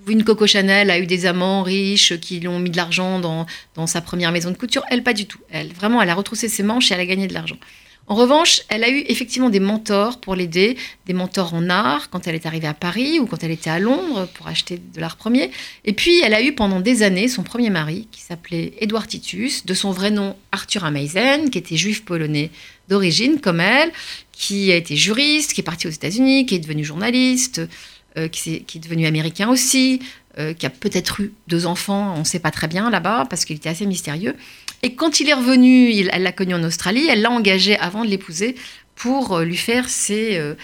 une 0.08 0.24
Coco 0.24 0.46
Chanel 0.46 0.90
a 0.90 0.98
eu 0.98 1.06
des 1.06 1.26
amants 1.26 1.62
riches 1.62 2.18
qui 2.18 2.40
lui 2.40 2.48
ont 2.48 2.58
mis 2.58 2.70
de 2.70 2.76
l'argent 2.76 3.20
dans, 3.20 3.46
dans, 3.76 3.86
sa 3.86 4.00
première 4.00 4.32
maison 4.32 4.50
de 4.50 4.56
couture. 4.56 4.82
Elle, 4.90 5.04
pas 5.04 5.12
du 5.12 5.26
tout. 5.26 5.38
Elle, 5.50 5.68
vraiment, 5.72 6.02
elle 6.02 6.10
a 6.10 6.14
retroussé 6.14 6.48
ses 6.48 6.64
manches 6.64 6.90
et 6.90 6.94
elle 6.94 7.00
a 7.00 7.06
gagné 7.06 7.28
de 7.28 7.34
l'argent. 7.34 7.56
En 8.10 8.16
revanche, 8.16 8.62
elle 8.68 8.82
a 8.82 8.90
eu 8.90 9.04
effectivement 9.06 9.50
des 9.50 9.60
mentors 9.60 10.18
pour 10.18 10.34
l'aider, 10.34 10.76
des 11.06 11.12
mentors 11.12 11.54
en 11.54 11.70
art 11.70 12.10
quand 12.10 12.26
elle 12.26 12.34
est 12.34 12.44
arrivée 12.44 12.66
à 12.66 12.74
Paris 12.74 13.20
ou 13.20 13.26
quand 13.26 13.44
elle 13.44 13.52
était 13.52 13.70
à 13.70 13.78
Londres 13.78 14.28
pour 14.34 14.48
acheter 14.48 14.78
de 14.78 15.00
l'art 15.00 15.14
premier. 15.14 15.52
Et 15.84 15.92
puis, 15.92 16.20
elle 16.24 16.34
a 16.34 16.42
eu 16.42 16.52
pendant 16.52 16.80
des 16.80 17.04
années 17.04 17.28
son 17.28 17.44
premier 17.44 17.70
mari 17.70 18.08
qui 18.10 18.20
s'appelait 18.20 18.72
Edouard 18.80 19.06
Titus, 19.06 19.64
de 19.64 19.74
son 19.74 19.92
vrai 19.92 20.10
nom 20.10 20.34
Arthur 20.50 20.84
Ameisen, 20.84 21.50
qui 21.50 21.58
était 21.58 21.76
juif 21.76 22.04
polonais 22.04 22.50
d'origine 22.88 23.40
comme 23.40 23.60
elle, 23.60 23.92
qui 24.32 24.72
a 24.72 24.74
été 24.74 24.96
juriste, 24.96 25.52
qui 25.52 25.60
est 25.60 25.64
parti 25.64 25.86
aux 25.86 25.90
États-Unis, 25.90 26.46
qui 26.46 26.56
est 26.56 26.58
devenu 26.58 26.82
journaliste, 26.82 27.60
euh, 28.16 28.26
qui, 28.26 28.54
est, 28.56 28.78
devenu 28.80 29.06
américain 29.06 29.48
aussi, 29.48 30.00
euh, 30.38 30.54
qui 30.54 30.64
a 30.64 30.70
peut-être 30.70 31.20
eu 31.20 31.32
deux 31.48 31.66
enfants, 31.66 32.14
on 32.14 32.20
ne 32.20 32.24
sait 32.24 32.38
pas 32.38 32.52
très 32.52 32.68
bien 32.68 32.88
là-bas 32.88 33.26
parce 33.28 33.44
qu'il 33.44 33.56
était 33.56 33.68
assez 33.68 33.84
mystérieux. 33.84 34.36
Et 34.82 34.94
quand 34.94 35.18
il 35.18 35.28
est 35.28 35.34
revenu, 35.34 35.92
elle 35.92 36.22
l'a 36.22 36.32
connu 36.32 36.54
en 36.54 36.62
Australie, 36.62 37.08
elle 37.10 37.20
l'a 37.20 37.32
engagé 37.32 37.76
avant 37.78 38.04
de 38.04 38.10
l'épouser 38.10 38.54
pour 38.94 39.36
euh, 39.36 39.44
lui 39.44 39.56
faire 39.56 39.88
ses, 39.88 40.38
euh, 40.38 40.54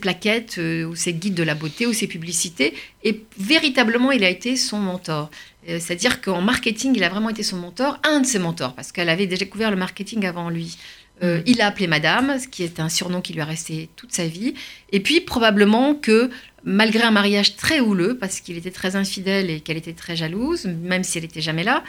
plaquettes 0.00 0.58
ou 0.58 0.94
ses 0.94 1.14
guides 1.14 1.34
de 1.34 1.42
la 1.42 1.54
beauté 1.54 1.86
ou 1.86 1.92
ses 1.92 2.06
publicités. 2.06 2.74
Et 3.02 3.24
véritablement, 3.38 4.12
il 4.12 4.22
a 4.22 4.30
été 4.30 4.56
son 4.56 4.78
mentor. 4.78 5.30
C'est-à-dire 5.66 6.20
qu'en 6.20 6.40
marketing, 6.40 6.94
il 6.96 7.04
a 7.04 7.08
vraiment 7.08 7.30
été 7.30 7.44
son 7.44 7.56
mentor, 7.56 8.00
un 8.02 8.20
de 8.20 8.26
ses 8.26 8.40
mentors, 8.40 8.74
parce 8.74 8.90
qu'elle 8.90 9.08
avait 9.08 9.28
déjà 9.28 9.46
couvert 9.46 9.70
le 9.70 9.76
marketing 9.76 10.26
avant 10.26 10.50
lui. 10.50 10.76
Mm. 11.22 11.42
il 11.46 11.60
a 11.60 11.68
appelé 11.68 11.86
Madame, 11.86 12.38
ce 12.38 12.48
qui 12.48 12.62
est 12.62 12.80
un 12.80 12.88
surnom 12.88 13.20
qui 13.20 13.32
lui 13.32 13.40
a 13.40 13.44
resté 13.44 13.88
toute 13.96 14.12
sa 14.12 14.26
vie. 14.26 14.54
Et 14.90 15.00
puis, 15.00 15.20
probablement 15.20 15.94
que 15.94 16.30
malgré 16.64 17.02
un 17.02 17.10
mariage 17.10 17.56
très 17.56 17.80
houleux, 17.80 18.16
parce 18.18 18.40
qu'il 18.40 18.56
était 18.56 18.70
très 18.70 18.96
infidèle 18.96 19.50
et 19.50 19.60
qu'elle 19.60 19.76
était 19.76 19.92
très 19.94 20.16
jalouse, 20.16 20.66
même 20.66 21.04
si 21.04 21.18
elle 21.18 21.24
n'était 21.24 21.40
jamais 21.40 21.64
là, 21.64 21.82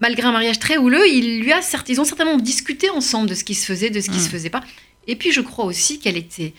malgré 0.00 0.26
un 0.26 0.32
mariage 0.32 0.58
très 0.58 0.76
houleux, 0.76 1.06
il 1.08 1.40
lui 1.40 1.52
a, 1.52 1.60
ils 1.88 2.00
ont 2.00 2.04
certainement 2.04 2.36
discuté 2.36 2.90
ensemble 2.90 3.28
de 3.28 3.34
ce 3.34 3.44
qui 3.44 3.54
se 3.54 3.66
faisait, 3.66 3.90
de 3.90 4.00
ce 4.00 4.10
qui 4.10 4.16
ne 4.16 4.22
se 4.22 4.28
mm. 4.28 4.32
faisait 4.32 4.50
pas. 4.50 4.62
Et 5.06 5.16
puis 5.16 5.32
je 5.32 5.40
crois 5.40 5.64
aussi 5.64 5.98
qu'elle 5.98 6.16
était 6.16 6.52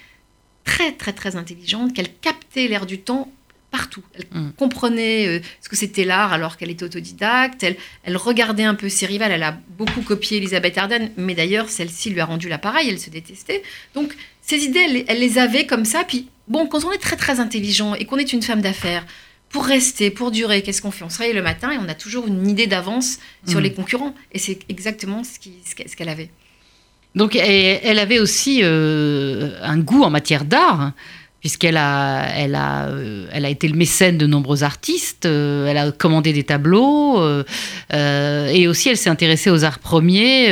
très 0.64 0.92
très 0.92 1.14
très 1.14 1.36
intelligente, 1.36 1.94
qu'elle 1.94 2.14
captait 2.14 2.68
l'air 2.68 2.86
du 2.86 3.00
temps 3.00 3.32
partout. 3.72 4.04
Elle 4.14 4.26
mm. 4.32 4.52
comprenait 4.58 5.28
euh, 5.28 5.40
ce 5.62 5.70
que 5.70 5.76
c'était 5.76 6.06
l'art 6.06 6.34
alors 6.34 6.58
qu'elle 6.58 6.70
était 6.70 6.84
autodidacte. 6.84 7.64
Elle, 7.64 7.78
elle, 8.04 8.18
regardait 8.18 8.64
un 8.64 8.76
peu 8.76 8.90
ses 8.90 9.06
rivales. 9.06 9.32
Elle 9.32 9.44
a 9.44 9.58
beaucoup 9.78 10.02
copié 10.02 10.38
Elisabeth 10.38 10.78
Arden, 10.78 11.12
mais 11.18 11.36
d'ailleurs 11.36 11.70
celle-ci 11.70 12.10
lui 12.10 12.20
a 12.20 12.26
rendu 12.26 12.50
l'appareil. 12.50 12.90
Elle 12.90 13.00
se 13.00 13.10
détestait. 13.10 13.64
Donc 13.94 14.16
ces 14.42 14.64
idées, 14.64 14.80
elle, 14.80 15.04
elle, 15.08 15.20
les 15.20 15.38
avait 15.38 15.66
comme 15.66 15.86
ça. 15.86 16.04
Puis 16.08 16.28
bon, 16.48 16.68
quand 16.68 16.84
on 16.86 16.92
est 16.92 16.98
très 16.98 17.16
très 17.16 17.40
intelligent 17.40 17.96
et 17.96 18.06
qu'on 18.06 18.18
est 18.18 18.34
une 18.34 18.42
femme 18.42 18.62
d'affaires, 18.62 19.06
pour 19.50 19.66
rester, 19.66 20.12
pour 20.12 20.32
durer, 20.32 20.62
qu'est-ce 20.62 20.82
qu'on 20.82 20.92
fait? 20.92 21.04
On 21.04 21.10
se 21.10 21.18
réveille 21.18 21.36
le 21.36 21.42
matin 21.42 21.72
et 21.72 21.78
on 21.78 21.90
a 21.90 21.96
toujours 21.96 22.28
une 22.28 22.48
idée 22.48 22.68
d'avance 22.68 23.18
sur 23.48 23.60
mm. 23.60 23.64
les 23.64 23.74
concurrents. 23.74 24.14
Et 24.32 24.40
c'est 24.40 24.60
exactement 24.70 25.24
ce 25.24 25.40
qu'elle 25.96 26.10
avait. 26.10 26.30
Donc 27.16 27.36
elle 27.36 28.00
avait 28.00 28.20
aussi 28.20 28.60
euh, 28.62 29.58
un 29.64 29.80
goût 29.80 30.04
en 30.04 30.12
matière 30.12 30.46
d'art, 30.46 30.92
puisqu'elle 31.40 31.78
a, 31.78 32.26
elle 32.36 32.56
a, 32.56 32.88
euh, 32.88 33.28
elle 33.32 33.46
a 33.46 33.50
été 33.50 33.68
le 33.68 33.76
mécène 33.76 34.18
de 34.18 34.26
nombreux 34.26 34.64
artistes, 34.64 35.26
euh, 35.26 35.68
elle 35.68 35.78
a 35.78 35.92
commandé 35.92 36.34
des 36.34 36.44
tableaux, 36.44 37.22
et 37.92 38.68
aussi 38.68 38.90
elle 38.90 38.98
s'est 38.98 39.10
intéressée 39.10 39.50
aux 39.50 39.64
arts 39.64 39.80
premiers. 39.80 40.50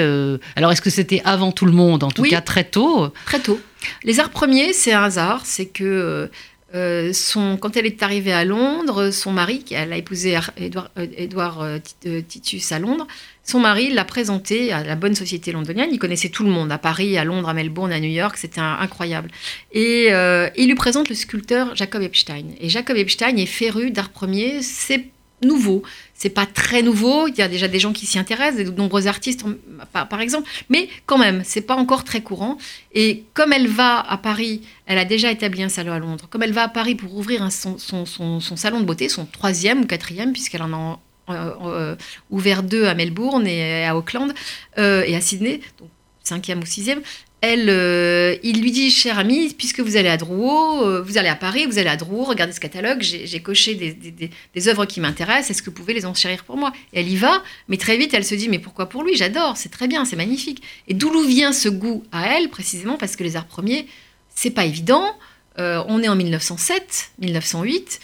alors 0.56 0.72
est-ce 0.72 0.82
que 0.82 0.90
c'était 0.90 1.22
avant 1.26 1.52
tout 1.52 1.66
le 1.66 1.72
monde, 1.72 2.04
en 2.04 2.12
tout 2.12 2.24
cas 2.24 2.42
très 2.42 2.64
tôt? 2.64 3.10
Très 3.26 3.40
tôt. 3.40 3.60
Les 4.04 4.20
arts 4.20 4.32
premiers, 4.32 4.74
c'est 4.74 4.94
un 4.94 5.04
hasard, 5.04 5.42
c'est 5.46 5.68
que 5.68 6.30
euh, 6.76 7.14
quand 7.60 7.78
elle 7.78 7.86
est 7.86 8.04
arrivée 8.04 8.34
à 8.34 8.44
Londres, 8.44 9.12
son 9.12 9.32
mari, 9.32 9.64
elle 9.72 9.94
a 9.94 9.98
épousé 9.98 10.38
Edouard, 10.58 11.62
euh, 11.62 11.80
euh, 12.06 12.22
Titus 12.28 12.72
à 12.74 12.80
Londres, 12.80 13.08
son 13.44 13.60
mari 13.60 13.90
l'a 13.90 14.04
présenté 14.04 14.74
à 14.74 14.84
la 14.84 14.96
bonne 14.96 15.16
société 15.16 15.54
londonienne. 15.54 15.90
Il 15.94 16.00
connaissait 16.00 16.30
tout 16.30 16.44
le 16.44 16.50
monde, 16.50 16.70
à 16.72 16.78
Paris, 16.78 17.18
à 17.18 17.24
Londres, 17.24 17.48
à 17.48 17.54
Melbourne, 17.54 17.94
à 17.94 18.00
New 18.02 18.10
York, 18.10 18.36
c'était 18.38 18.60
incroyable. 18.60 19.32
Et 19.72 20.10
il 20.58 20.68
lui 20.68 20.76
présente 20.76 21.08
le 21.08 21.16
sculpteur 21.16 21.74
Jacob 21.74 22.02
Epstein. 22.02 22.44
Et 22.60 22.68
Jacob 22.68 22.98
Epstein 22.98 23.38
est 23.38 23.46
féru 23.46 23.92
d'art 23.92 24.10
premier, 24.10 24.62
c'est 24.62 25.06
nouveau. 25.44 25.84
C'est 26.14 26.30
pas 26.30 26.46
très 26.46 26.82
nouveau. 26.82 27.28
Il 27.28 27.38
y 27.38 27.42
a 27.42 27.48
déjà 27.48 27.68
des 27.68 27.80
gens 27.80 27.94
qui 27.94 28.06
s'y 28.06 28.18
intéressent, 28.18 28.66
de 28.66 28.72
nombreux 28.72 29.08
artistes, 29.08 29.46
par, 29.92 30.22
exemple. 30.22 30.50
Mais 30.70 30.90
quand 31.06 31.18
même, 31.18 31.44
c'est 31.46 31.62
pas 31.62 31.76
encore 31.76 32.04
très 32.04 32.22
courant. 32.22 32.58
Et 32.94 33.26
comme 33.34 33.54
elle 33.54 33.68
va 33.68 34.00
à 34.00 34.18
Paris, 34.18 34.62
elle 34.86 34.98
a 34.98 35.06
déjà 35.06 35.32
établi 35.32 35.64
un 35.64 35.70
salon 35.70 35.94
à 35.94 36.00
Londres. 36.00 36.28
Comme 36.30 36.44
elle 36.44 36.54
va 36.54 36.64
à 36.64 36.70
Paris 36.70 36.96
pour 36.96 37.16
ouvrir 37.16 37.48
son, 37.52 37.78
salon 37.78 38.80
de 38.80 38.86
beauté, 38.86 39.10
son 39.10 39.26
troisième 39.26 39.82
ou 39.82 39.86
quatrième, 39.86 40.34
puisqu'elle 40.34 40.64
en 40.64 40.74
a 40.74 41.00
euh, 41.30 41.96
ouvert 42.30 42.64
deux 42.64 42.86
à 42.86 42.94
Melbourne 42.94 43.46
et 43.46 43.86
à 43.86 43.98
Auckland 43.98 44.34
euh, 44.78 45.04
et 45.06 45.14
à 45.16 45.20
Sydney, 45.20 45.60
donc 45.78 45.90
cinquième 46.24 46.60
ou 46.60 46.66
sixième, 46.66 47.02
elle, 47.42 47.70
euh, 47.70 48.36
il 48.42 48.62
lui 48.62 48.72
dit, 48.72 48.90
cher 48.90 49.20
ami, 49.20 49.54
puisque 49.56 49.80
vous 49.80 49.96
allez 49.96 50.10
à 50.10 50.18
Drouot, 50.18 50.84
euh, 50.84 51.02
vous 51.02 51.18
allez 51.18 51.30
à 51.30 51.36
Paris, 51.36 51.66
vous 51.66 51.78
allez 51.78 51.90
à 51.90 51.98
Drouot, 51.98 52.24
regardez 52.24 52.54
ce 52.54 52.60
catalogue, 52.60 53.02
j'ai 53.02 53.40
coché 53.42 53.76
des, 53.76 54.68
œuvres 54.68 54.86
qui 54.86 55.00
m'intéressent, 55.00 55.52
est-ce 55.52 55.62
que 55.62 55.70
vous 55.70 55.76
pouvez 55.76 55.94
les 55.94 56.06
enchérir 56.06 56.44
pour 56.44 56.58
moi? 56.58 56.74
Elle 56.94 57.08
y 57.08 57.16
va, 57.16 57.44
mais 57.68 57.78
très 57.78 57.98
vite, 57.98 58.14
elle 58.14 58.26
se 58.26 58.34
dit, 58.34 58.50
mais 58.50 58.60
pourquoi 58.60 58.90
pour 58.90 59.04
lui? 59.04 59.16
J'adore, 59.16 59.56
c'est 59.56 59.70
très 59.70 59.88
bien, 59.88 60.04
c'est 60.04 60.16
magnifique. 60.16 60.64
Et 60.88 60.94
d'où 60.94 61.12
vient 61.26 61.54
ce 61.54 61.70
goût 61.70 62.04
à 62.12 62.38
elle, 62.38 62.50
précisément 62.50 62.98
parce 62.98 63.16
que 63.16 63.24
les 63.24 63.36
arts 63.36 63.48
premiers, 63.48 63.88
c'est 64.34 64.52
pas 64.52 64.66
évident. 64.66 65.16
Euh, 65.60 65.84
on 65.88 66.02
est 66.04 66.08
en 66.08 66.16
1907, 66.16 67.12
1908. 67.20 68.00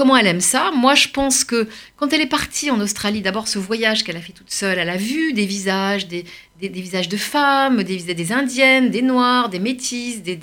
Comment 0.00 0.16
elle 0.16 0.28
aime 0.28 0.40
ça? 0.40 0.70
Moi, 0.74 0.94
je 0.94 1.08
pense 1.08 1.44
que 1.44 1.68
quand 1.98 2.10
elle 2.14 2.22
est 2.22 2.26
partie 2.26 2.70
en 2.70 2.80
Australie, 2.80 3.20
d'abord 3.20 3.48
ce 3.48 3.58
voyage 3.58 4.02
qu'elle 4.02 4.16
a 4.16 4.22
fait 4.22 4.32
toute 4.32 4.50
seule, 4.50 4.78
elle 4.78 4.88
a 4.88 4.96
vu 4.96 5.34
des 5.34 5.44
visages, 5.44 6.08
des, 6.08 6.24
visages 6.58 7.10
de 7.10 7.18
femmes, 7.18 7.82
des, 7.82 7.98
des 7.98 8.32
indiennes, 8.32 8.88
des 8.88 9.02
noirs, 9.02 9.50
des 9.50 9.58
métis, 9.58 10.22
des, 10.22 10.36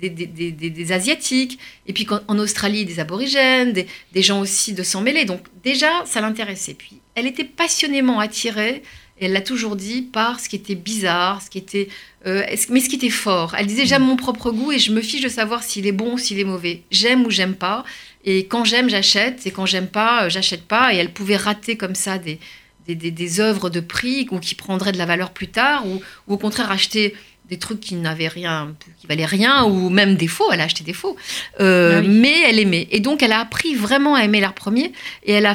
des, 0.00 0.92
asiatiques, 0.92 1.58
et 1.86 1.92
puis 1.92 2.06
en 2.26 2.38
Australie, 2.38 2.86
des 2.86 3.00
aborigènes, 3.00 3.74
des, 3.74 4.22
gens 4.22 4.40
aussi 4.40 4.72
de 4.72 4.82
s'en 4.82 5.02
mêler. 5.02 5.26
Donc 5.26 5.42
déjà, 5.62 5.90
ça 6.06 6.22
l'intéressait. 6.22 6.72
Puis 6.72 7.02
elle 7.14 7.26
était 7.26 7.44
passionnément 7.44 8.18
attirée 8.18 8.82
et 9.20 9.26
elle 9.26 9.32
l'a 9.32 9.42
toujours 9.42 9.76
dit 9.76 10.02
par 10.02 10.40
ce 10.40 10.48
qui 10.48 10.56
était 10.56 10.74
bizarre, 10.74 11.42
ce 11.42 11.50
qui 11.50 11.58
était, 11.58 11.88
euh, 12.26 12.42
mais 12.70 12.80
ce 12.80 12.88
qui 12.88 12.96
était 12.96 13.10
fort. 13.10 13.54
Elle 13.58 13.66
disait 13.66 13.84
j'aime 13.84 14.04
mon 14.04 14.16
propre 14.16 14.50
goût 14.50 14.72
et 14.72 14.78
je 14.78 14.90
me 14.90 15.02
fiche 15.02 15.20
de 15.20 15.28
savoir 15.28 15.62
s'il 15.62 15.86
est 15.86 15.92
bon 15.92 16.14
ou 16.14 16.18
s'il 16.18 16.40
est 16.40 16.44
mauvais. 16.44 16.82
J'aime 16.90 17.26
ou 17.26 17.30
j'aime 17.30 17.54
pas. 17.54 17.84
Et 18.24 18.46
quand 18.46 18.64
j'aime, 18.64 18.88
j'achète. 18.88 19.46
Et 19.46 19.50
quand 19.50 19.66
j'aime 19.66 19.88
pas, 19.88 20.24
euh, 20.24 20.28
j'achète 20.30 20.62
pas. 20.62 20.94
Et 20.94 20.96
elle 20.96 21.12
pouvait 21.12 21.36
rater 21.36 21.76
comme 21.76 21.94
ça 21.94 22.18
des, 22.18 23.40
œuvres 23.40 23.70
de 23.70 23.80
prix 23.80 24.28
ou 24.30 24.38
qui 24.38 24.54
prendraient 24.54 24.92
de 24.92 24.98
la 24.98 25.06
valeur 25.06 25.30
plus 25.30 25.48
tard, 25.48 25.86
ou 25.86 26.00
au 26.26 26.36
contraire 26.36 26.70
acheter 26.70 27.14
des 27.48 27.58
trucs 27.58 27.80
qui 27.80 27.94
n'avaient 27.96 28.28
rien, 28.28 28.74
qui 28.98 29.06
valaient 29.06 29.24
rien, 29.26 29.64
ou 29.64 29.90
même 29.90 30.14
des 30.16 30.28
faux. 30.28 30.50
Elle 30.52 30.60
a 30.60 30.64
acheté 30.64 30.84
des 30.84 30.92
faux. 30.92 31.16
Euh, 31.60 32.00
ah 32.02 32.08
mais 32.08 32.40
elle 32.48 32.58
aimait. 32.58 32.88
Et 32.90 33.00
donc, 33.00 33.22
elle 33.22 33.32
a 33.32 33.40
appris 33.40 33.74
vraiment 33.74 34.14
à 34.14 34.24
aimer 34.24 34.40
l'art 34.40 34.54
premier. 34.54 34.92
Et 35.24 35.32
elle 35.32 35.46
a 35.46 35.54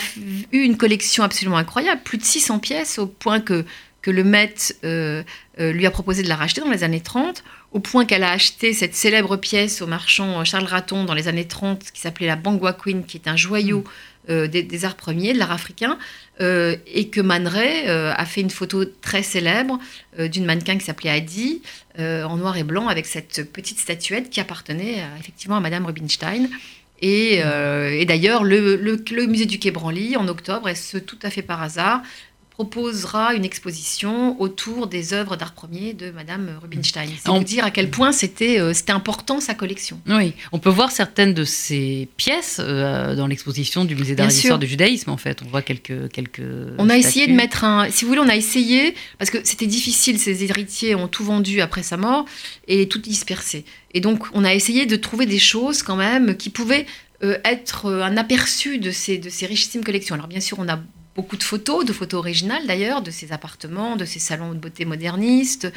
eu 0.52 0.60
une 0.60 0.78
collection 0.78 1.23
absolument 1.23 1.58
incroyable, 1.58 2.02
plus 2.04 2.17
de 2.17 2.23
600 2.23 2.60
pièces, 2.60 3.00
au 3.00 3.08
point 3.08 3.39
que, 3.39 3.65
que 4.02 4.12
le 4.12 4.23
Met 4.23 4.54
euh, 4.84 5.23
lui 5.58 5.86
a 5.86 5.91
proposé 5.91 6.23
de 6.23 6.30
la 6.30 6.36
racheter 6.36 6.62
dans 6.62 6.71
les 6.71 6.84
années 6.84 7.02
30 7.02 7.43
au 7.73 7.80
point 7.80 8.06
qu'elle 8.06 8.23
a 8.23 8.32
acheté 8.32 8.73
cette 8.73 8.95
célèbre 8.95 9.36
pièce 9.38 9.82
au 9.82 9.88
marchand 9.88 10.43
Charles 10.45 10.65
Raton 10.65 11.04
dans 11.04 11.13
les 11.13 11.28
années 11.28 11.47
30 11.47 11.91
qui 11.91 12.00
s'appelait 12.00 12.28
la 12.28 12.36
Bangwa 12.36 12.73
Queen, 12.73 13.06
qui 13.06 13.17
est 13.17 13.28
un 13.28 13.36
joyau 13.36 13.80
mm. 13.80 13.84
Euh, 14.30 14.48
des, 14.48 14.86
arts 14.86 14.96
premiers, 14.96 15.34
de 15.34 15.40
l'art 15.40 15.52
africain, 15.52 15.98
euh, 16.42 16.76
et 16.86 17.08
que 17.08 17.22
Man 17.22 17.48
Ray 17.48 17.88
euh, 17.88 18.13
a 18.16 18.26
fait 18.26 18.42
une 18.42 18.50
photo 18.50 18.84
très 18.86 19.24
célèbre 19.24 19.80
d'une 20.20 20.46
mannequin 20.46 20.78
qui 20.78 20.86
s'appelait 20.86 21.10
Adi, 21.10 21.62
en 21.98 22.38
noir 22.38 22.58
et 22.58 22.63
blanc, 22.63 22.88
avec 22.88 23.06
cette 23.06 23.52
petite 23.52 23.80
statuette 23.80 24.30
qui 24.30 24.40
appartenait 24.40 25.04
effectivement 25.20 25.56
à 25.56 25.60
Madame 25.60 25.86
Rubinstein. 25.86 26.50
Et, 27.02 27.42
d'ailleurs, 28.06 28.44
le, 28.44 29.28
musée 29.28 29.46
du 29.46 29.60
Quai 29.60 29.72
Branly, 29.72 30.18
en 30.18 30.28
octobre, 30.28 30.68
est 30.70 30.76
ce 30.76 30.98
tout 30.98 31.20
à 31.24 31.30
fait 31.30 31.42
par 31.42 31.62
hasard, 31.62 32.02
proposera 32.58 33.36
une 33.36 33.46
exposition 33.46 34.41
autour 34.41 34.88
des 34.88 35.13
œuvres 35.13 35.36
d'art 35.36 35.54
premier 35.54 35.93
de 35.93 36.10
Madame 36.10 36.58
Rubinstein. 36.60 37.08
C'est 37.24 37.30
on... 37.30 37.39
dire 37.39 37.63
à 37.63 37.70
quel 37.70 37.91
point 37.91 38.12
c'était 38.12 38.60
euh, 38.60 38.74
c'était 38.74 38.93
important 38.93 39.39
sa 39.39 39.54
collection. 39.54 40.02
Oui, 40.08 40.34
on 40.52 40.58
peut 40.58 40.72
voir 40.72 40.89
certaines 40.89 41.36
de 41.36 41.46
ces 41.46 42.10
pièces 42.17 42.60
euh, 42.60 43.15
dans 43.15 43.28
l'exposition 43.28 43.86
du 43.86 43.96
musée 43.96 44.15
d'art 44.15 44.26
et 44.26 44.34
d'histoire 44.34 44.58
du 44.58 44.65
judaïsme. 44.65 45.12
En 45.12 45.17
fait, 45.17 45.43
on 45.46 45.50
voit 45.50 45.62
quelques 45.62 46.12
quelques. 46.12 46.41
On 46.80 46.89
a 46.89 46.98
essayé 46.98 47.28
de 47.28 47.34
mettre 47.34 47.63
un. 47.63 47.91
Si 47.91 48.06
vous 48.06 48.10
voulez, 48.10 48.22
on 48.22 48.30
a 48.30 48.36
essayé 48.36 48.96
parce 49.20 49.30
que 49.30 49.38
c'était 49.43 49.67
difficile. 49.67 50.17
Ses 50.17 50.43
héritiers 50.43 50.96
ont 50.96 51.08
tout 51.08 51.24
vendu 51.24 51.62
après 51.62 51.84
sa 51.84 51.96
mort 51.96 52.26
et 52.67 52.88
tout 52.88 53.00
dispersé. 53.00 53.65
Et 53.93 54.02
donc, 54.02 54.26
on 54.34 54.43
a 54.43 54.54
essayé 54.56 54.88
de 54.88 54.96
trouver 54.96 55.28
des 55.28 55.39
choses 55.39 55.84
quand 55.84 55.96
même 55.96 56.36
qui 56.36 56.50
pouvaient 56.50 56.88
euh, 57.24 57.38
être 57.46 57.91
un 57.91 58.17
aperçu 58.17 58.80
de 58.80 58.91
ces, 58.91 59.20
de 59.20 59.30
ces 59.30 59.46
richissimes 59.46 59.84
collections. 59.84 60.15
Alors 60.15 60.28
bien 60.28 60.39
sûr, 60.39 60.58
on 60.60 60.67
a 60.67 60.80
beaucoup 61.18 61.36
de 61.36 61.44
photos, 61.44 61.84
de 61.84 61.92
photos 61.92 62.20
originales 62.20 62.66
d'ailleurs, 62.68 63.02
de 63.02 63.12
ces 63.12 63.34
appartements, 63.34 63.96
de 63.98 64.06
ces 64.06 64.20
salons 64.20 64.54
de 64.54 64.60
beauté 64.60 64.86
modernistes. 64.86 65.74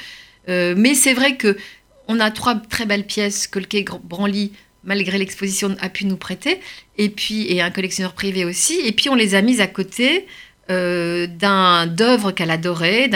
Euh, 0.48 0.74
mais 0.76 0.94
c'est 0.94 1.14
vrai 1.14 1.36
que 1.36 1.56
on 2.06 2.20
a 2.20 2.30
trois 2.30 2.56
très 2.56 2.86
belles 2.86 3.06
pièces 3.06 3.46
que 3.46 3.58
le 3.58 3.64
quai 3.64 3.84
Branly, 4.04 4.52
malgré 4.84 5.16
l'exposition, 5.16 5.76
a 5.80 5.88
pu 5.88 6.04
nous 6.04 6.16
prêter, 6.16 6.60
et 6.98 7.08
puis 7.08 7.50
et 7.50 7.62
un 7.62 7.70
collectionneur 7.70 8.12
privé 8.12 8.44
aussi. 8.44 8.78
Et 8.84 8.92
puis 8.92 9.08
on 9.08 9.14
les 9.14 9.34
a 9.34 9.42
mises 9.42 9.60
à 9.60 9.66
côté 9.66 10.26
euh, 10.70 11.26
d'un 11.26 11.86
d'œuvres 11.86 12.32
qu'elle 12.32 12.50
adorait, 12.50 13.10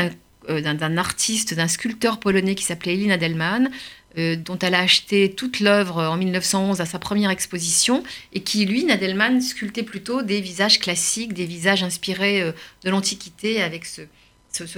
euh, 0.48 0.60
d'un 0.60 0.96
artiste, 0.96 1.54
d'un 1.54 1.68
sculpteur 1.68 2.20
polonais 2.20 2.54
qui 2.54 2.64
s'appelait 2.64 2.94
Elina 2.94 3.18
Delman, 3.18 3.70
euh, 4.16 4.36
dont 4.36 4.58
elle 4.58 4.74
a 4.74 4.80
acheté 4.80 5.32
toute 5.32 5.60
l'œuvre 5.60 6.02
en 6.02 6.16
1911 6.16 6.80
à 6.80 6.86
sa 6.86 6.98
première 6.98 7.30
exposition, 7.30 8.02
et 8.32 8.40
qui, 8.40 8.64
lui, 8.64 8.84
Nadelman, 8.84 9.40
sculptait 9.40 9.82
plutôt 9.82 10.22
des 10.22 10.40
visages 10.40 10.78
classiques, 10.78 11.32
des 11.32 11.46
visages 11.46 11.82
inspirés 11.82 12.40
euh, 12.40 12.52
de 12.84 12.90
l'Antiquité, 12.90 13.62
avec 13.62 13.84
ce, 13.84 14.02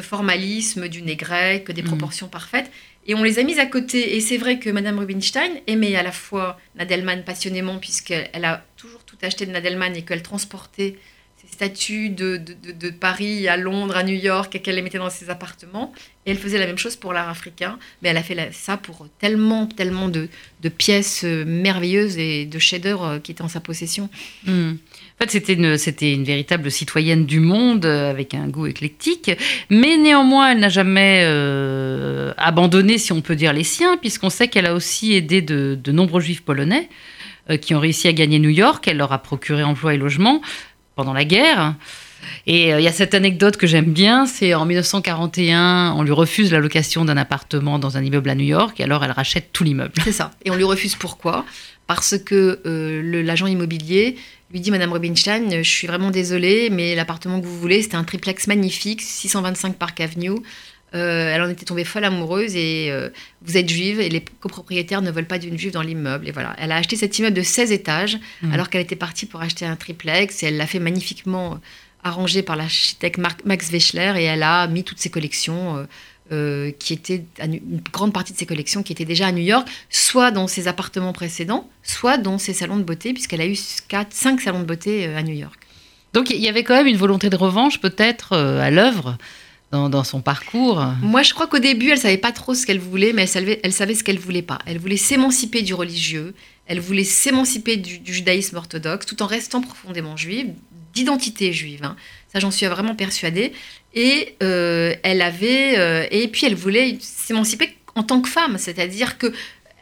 formalisme 0.01 0.89
du 0.89 1.03
nez 1.03 1.17
grec, 1.17 1.71
des 1.71 1.83
mm. 1.83 1.87
proportions 1.87 2.29
parfaites. 2.29 2.71
Et 3.07 3.15
on 3.15 3.23
les 3.23 3.39
a 3.39 3.43
mises 3.43 3.59
à 3.59 3.67
côté. 3.67 4.17
Et 4.17 4.21
c'est 4.21 4.39
vrai 4.39 4.59
que 4.59 4.71
Madame 4.71 4.99
Rubinstein 4.99 5.53
aimait 5.67 5.97
à 5.97 6.03
la 6.03 6.13
fois 6.13 6.59
Nadelman 6.77 7.23
passionnément, 7.25 7.79
puisqu'elle 7.79 8.45
a 8.45 8.65
toujours 8.77 9.05
tout 9.05 9.17
acheté 9.23 9.45
de 9.45 9.53
Nadelman 9.53 9.95
et 9.95 10.03
qu'elle 10.03 10.23
transportait 10.23 10.97
statues 11.57 12.11
de, 12.11 12.39
Paris 12.91 13.49
à 13.49 13.57
Londres, 13.57 13.97
à 13.97 14.03
New 14.03 14.15
York, 14.15 14.55
et 14.55 14.61
qu'elle 14.61 14.75
les 14.75 14.83
mettait 14.83 14.99
dans 14.99 15.11
ses 15.11 15.31
appartements. 15.31 15.93
Et 16.27 16.33
elle 16.33 16.37
faisait 16.37 16.59
la 16.59 16.67
même 16.67 16.77
chose 16.77 16.97
pour 16.97 17.13
l'art 17.15 17.31
africain. 17.31 17.79
Mais 18.03 18.11
elle 18.11 18.17
a 18.19 18.23
fait 18.23 18.37
ça 18.53 18.77
pour 18.77 19.07
tellement, 19.19 19.67
tellement 19.67 20.09
de, 20.09 20.29
pièces 20.77 21.23
euh, 21.25 21.45
merveilleuses 21.47 22.19
et 22.19 22.45
de 22.45 22.59
chefs-d'œuvre 22.59 23.05
euh, 23.05 23.19
qui 23.21 23.33
étaient 23.33 23.43
en 23.43 23.49
sa 23.49 23.61
possession. 23.61 24.11
Hmm. 24.45 24.73
En 24.73 25.25
fait, 25.25 25.31
c'était 25.31 25.55
une, 25.55 25.79
c'était 25.79 26.13
une 26.13 26.25
véritable 26.25 26.71
citoyenne 26.71 27.25
du 27.25 27.41
monde 27.41 27.87
euh, 27.87 28.11
avec 28.11 28.35
un 28.35 28.49
goût 28.49 28.67
éclectique, 28.67 29.31
mais 29.71 29.97
néanmoins, 29.97 30.53
elle 30.53 30.59
n'a 30.59 30.69
jamais 30.69 31.25
abandonné, 32.37 32.99
si 32.99 33.13
on 33.13 33.23
peut 33.23 33.37
dire, 33.37 33.53
les 33.53 33.65
siens, 33.65 33.97
puisqu'on 33.97 34.31
sait 34.31 34.49
qu'elle 34.49 34.67
a 34.67 34.75
aussi 34.75 35.15
aidé 35.15 35.41
de, 35.41 35.79
nombreux 35.91 36.21
juifs 36.21 36.43
polonais 36.43 36.89
qui 37.61 37.75
ont 37.77 37.81
réussi 37.81 38.09
à 38.09 38.13
gagner 38.13 38.41
New 38.41 38.51
York. 38.51 38.87
Elle 38.89 38.97
leur 38.97 39.13
a 39.13 39.23
procuré 39.23 39.63
emploi 39.63 39.95
et 39.95 39.97
logement 39.97 40.43
pendant 40.97 41.13
la 41.13 41.25
guerre. 41.25 41.77
Et 42.47 42.73
euh, 42.73 42.81
il 42.81 42.85
y 42.85 42.89
a 42.89 42.93
cette 42.93 43.15
anecdote 43.15 43.57
que 43.57 43.67
j'aime 43.67 43.93
bien, 43.93 44.27
c'est 44.27 44.55
en 44.55 44.65
1941, 44.65 45.95
on 45.97 46.03
lui 46.03 46.13
refuse 46.13 46.51
la 46.51 46.59
location 46.59 47.05
d'un 47.05 47.17
appartement 47.17 47.79
dans 47.79 47.97
un 47.97 48.03
immeuble 48.03 48.31
à 48.31 48.35
New 48.35 48.45
York, 48.45 48.81
et 48.81 48.85
alors 48.85 49.05
elle 49.05 49.13
rachète 49.13 49.53
tout 49.53 49.63
l'immeuble. 49.63 49.93
C'est 50.03 50.13
ça. 50.13 50.33
Et 50.45 50.51
on 50.51 50.57
lui 50.57 50.65
refuse 50.65 50.97
pourquoi? 50.97 51.45
Parce 51.87 52.19
que 52.19 52.61
euh, 52.67 53.23
l'agent 53.23 53.47
immobilier 53.47 54.17
lui 54.53 54.61
dit, 54.61 54.71
Madame 54.71 54.93
Rubinstein, 54.93 55.63
je 55.63 55.69
suis 55.69 55.87
vraiment 55.87 56.11
désolée, 56.11 56.71
mais 56.71 56.95
l'appartement 56.95 57.41
que 57.41 57.47
vous 57.47 57.59
voulez, 57.59 57.83
c'était 57.83 57.97
un 57.97 58.05
triplex 58.05 58.47
magnifique, 58.47 59.03
625 59.03 59.77
Park 59.77 60.01
Avenue. 60.01 60.37
Euh, 60.95 61.35
elle 61.35 61.43
en 61.43 61.49
était 61.49 61.65
tombée 61.65 61.85
folle 61.85 62.05
amoureuse 62.05 62.55
et 62.57 62.93
vous 63.43 63.57
êtes 63.57 63.69
juive 63.69 64.01
et 64.01 64.09
les 64.09 64.25
copropriétaires 64.41 65.03
ne 65.03 65.11
veulent 65.11 65.27
pas 65.27 65.39
d'une 65.39 65.59
juive 65.59 65.73
dans 65.73 65.83
l'immeuble. 65.83 66.29
Et 66.29 66.33
voilà, 66.33 66.55
elle 66.59 66.73
a 66.73 66.77
acheté 66.77 66.97
cet 66.97 67.19
immeuble 67.19 67.37
de 67.37 67.43
16 67.43 67.73
étages 67.73 68.19
mmh. 68.43 68.53
alors 68.53 68.71
qu'elle 68.71 68.83
était 68.83 68.97
partie 68.97 69.27
pour 69.27 69.41
acheter 69.41 69.67
un 69.67 69.77
triplex 69.77 70.43
et 70.43 70.47
elle 70.47 70.57
l'a 70.57 70.67
fait 70.67 70.79
magnifiquement 70.79 71.61
arrangée 72.07 72.43
par 72.43 72.57
l'architecte 72.57 73.19
Max 73.45 73.71
Wechsler 73.71 74.15
et 74.17 74.25
elle 74.25 74.43
a 74.43 74.67
mis 74.69 74.85
toutes 74.85 74.99
ses 74.99 75.11
collections. 75.11 75.77
Euh, 75.77 75.85
euh, 76.33 76.73
qui 76.81 76.93
étaient 76.93 77.25
une 77.41 77.81
grande 77.93 78.13
partie 78.13 78.33
de 78.33 78.39
ses 78.39 78.47
collections 78.47 78.83
qui 78.83 78.93
étaient 78.93 79.05
déjà 79.05 79.29
à 79.29 79.33
New 79.33 79.45
York, 79.45 79.69
soit 79.91 80.33
dans 80.33 80.49
ses 80.49 80.67
appartements 80.67 81.13
précédents, 81.13 81.71
soit 81.85 82.19
dans 82.19 82.37
ses 82.37 82.53
salons 82.53 82.79
de 82.79 82.83
beauté, 82.83 83.13
puisqu'elle 83.13 83.41
a 83.41 83.47
eu 83.47 83.57
4, 83.87 84.09
5 84.13 84.41
salons 84.41 84.59
de 84.59 84.65
beauté 84.65 85.07
euh, 85.07 85.17
à 85.17 85.23
New 85.23 85.37
York. 85.37 85.55
Donc 86.15 86.31
il 86.31 86.39
y 86.39 86.49
avait 86.49 86.65
quand 86.65 86.75
même 86.75 86.89
une 86.89 86.97
volonté 86.97 87.31
de 87.31 87.37
revanche 87.37 87.81
peut-être 87.81 88.33
à 88.33 88.73
l'œuvre 88.73 89.19
dans, 89.73 90.05
son 90.05 90.21
parcours. 90.21 90.83
Moi 91.03 91.23
je 91.23 91.35
crois 91.35 91.47
qu'au 91.47 91.59
début 91.59 91.91
elle 91.91 91.99
savait 91.99 92.17
pas 92.17 92.33
trop 92.33 92.55
ce 92.55 92.67
qu'elle 92.67 92.79
voulait, 92.79 93.13
mais 93.13 93.23
elle 93.23 93.29
savait, 93.29 93.61
elle 93.63 93.73
savait 93.73 93.95
ce 93.95 94.05
qu'elle 94.05 94.19
voulait 94.19 94.43
pas. 94.43 94.59
Elle 94.67 94.79
voulait 94.79 94.97
s'émanciper 94.97 95.63
du 95.63 95.75
religieux, 95.75 96.35
elle 96.67 96.81
voulait 96.81 97.05
s'émanciper 97.05 97.77
du, 97.77 98.01
judaïsme 98.05 98.57
orthodoxe 98.57 99.07
tout 99.07 99.23
en 99.23 99.27
restant 99.27 99.61
profondément 99.61 100.17
juive, 100.17 100.49
d'identité 100.95 101.53
juive. 101.53 101.85
Hein. 101.85 101.97
Ça, 102.33 102.41
j'en 102.41 102.51
suis 102.51 102.67
vraiment 102.67 102.95
persuadée. 102.95 103.53
Et 103.95 104.37
euh, 104.43 104.95
elle 105.03 105.23
avait, 105.23 105.79
euh, 105.79 106.07
et 106.11 106.29
puis 106.29 106.47
elle 106.47 106.55
voulait 106.55 106.99
s'émanciper 107.01 107.77
en 107.95 108.03
tant 108.03 108.21
que 108.21 108.29
femme, 108.29 108.59
c'est-à-dire 108.59 109.17
que 109.17 109.33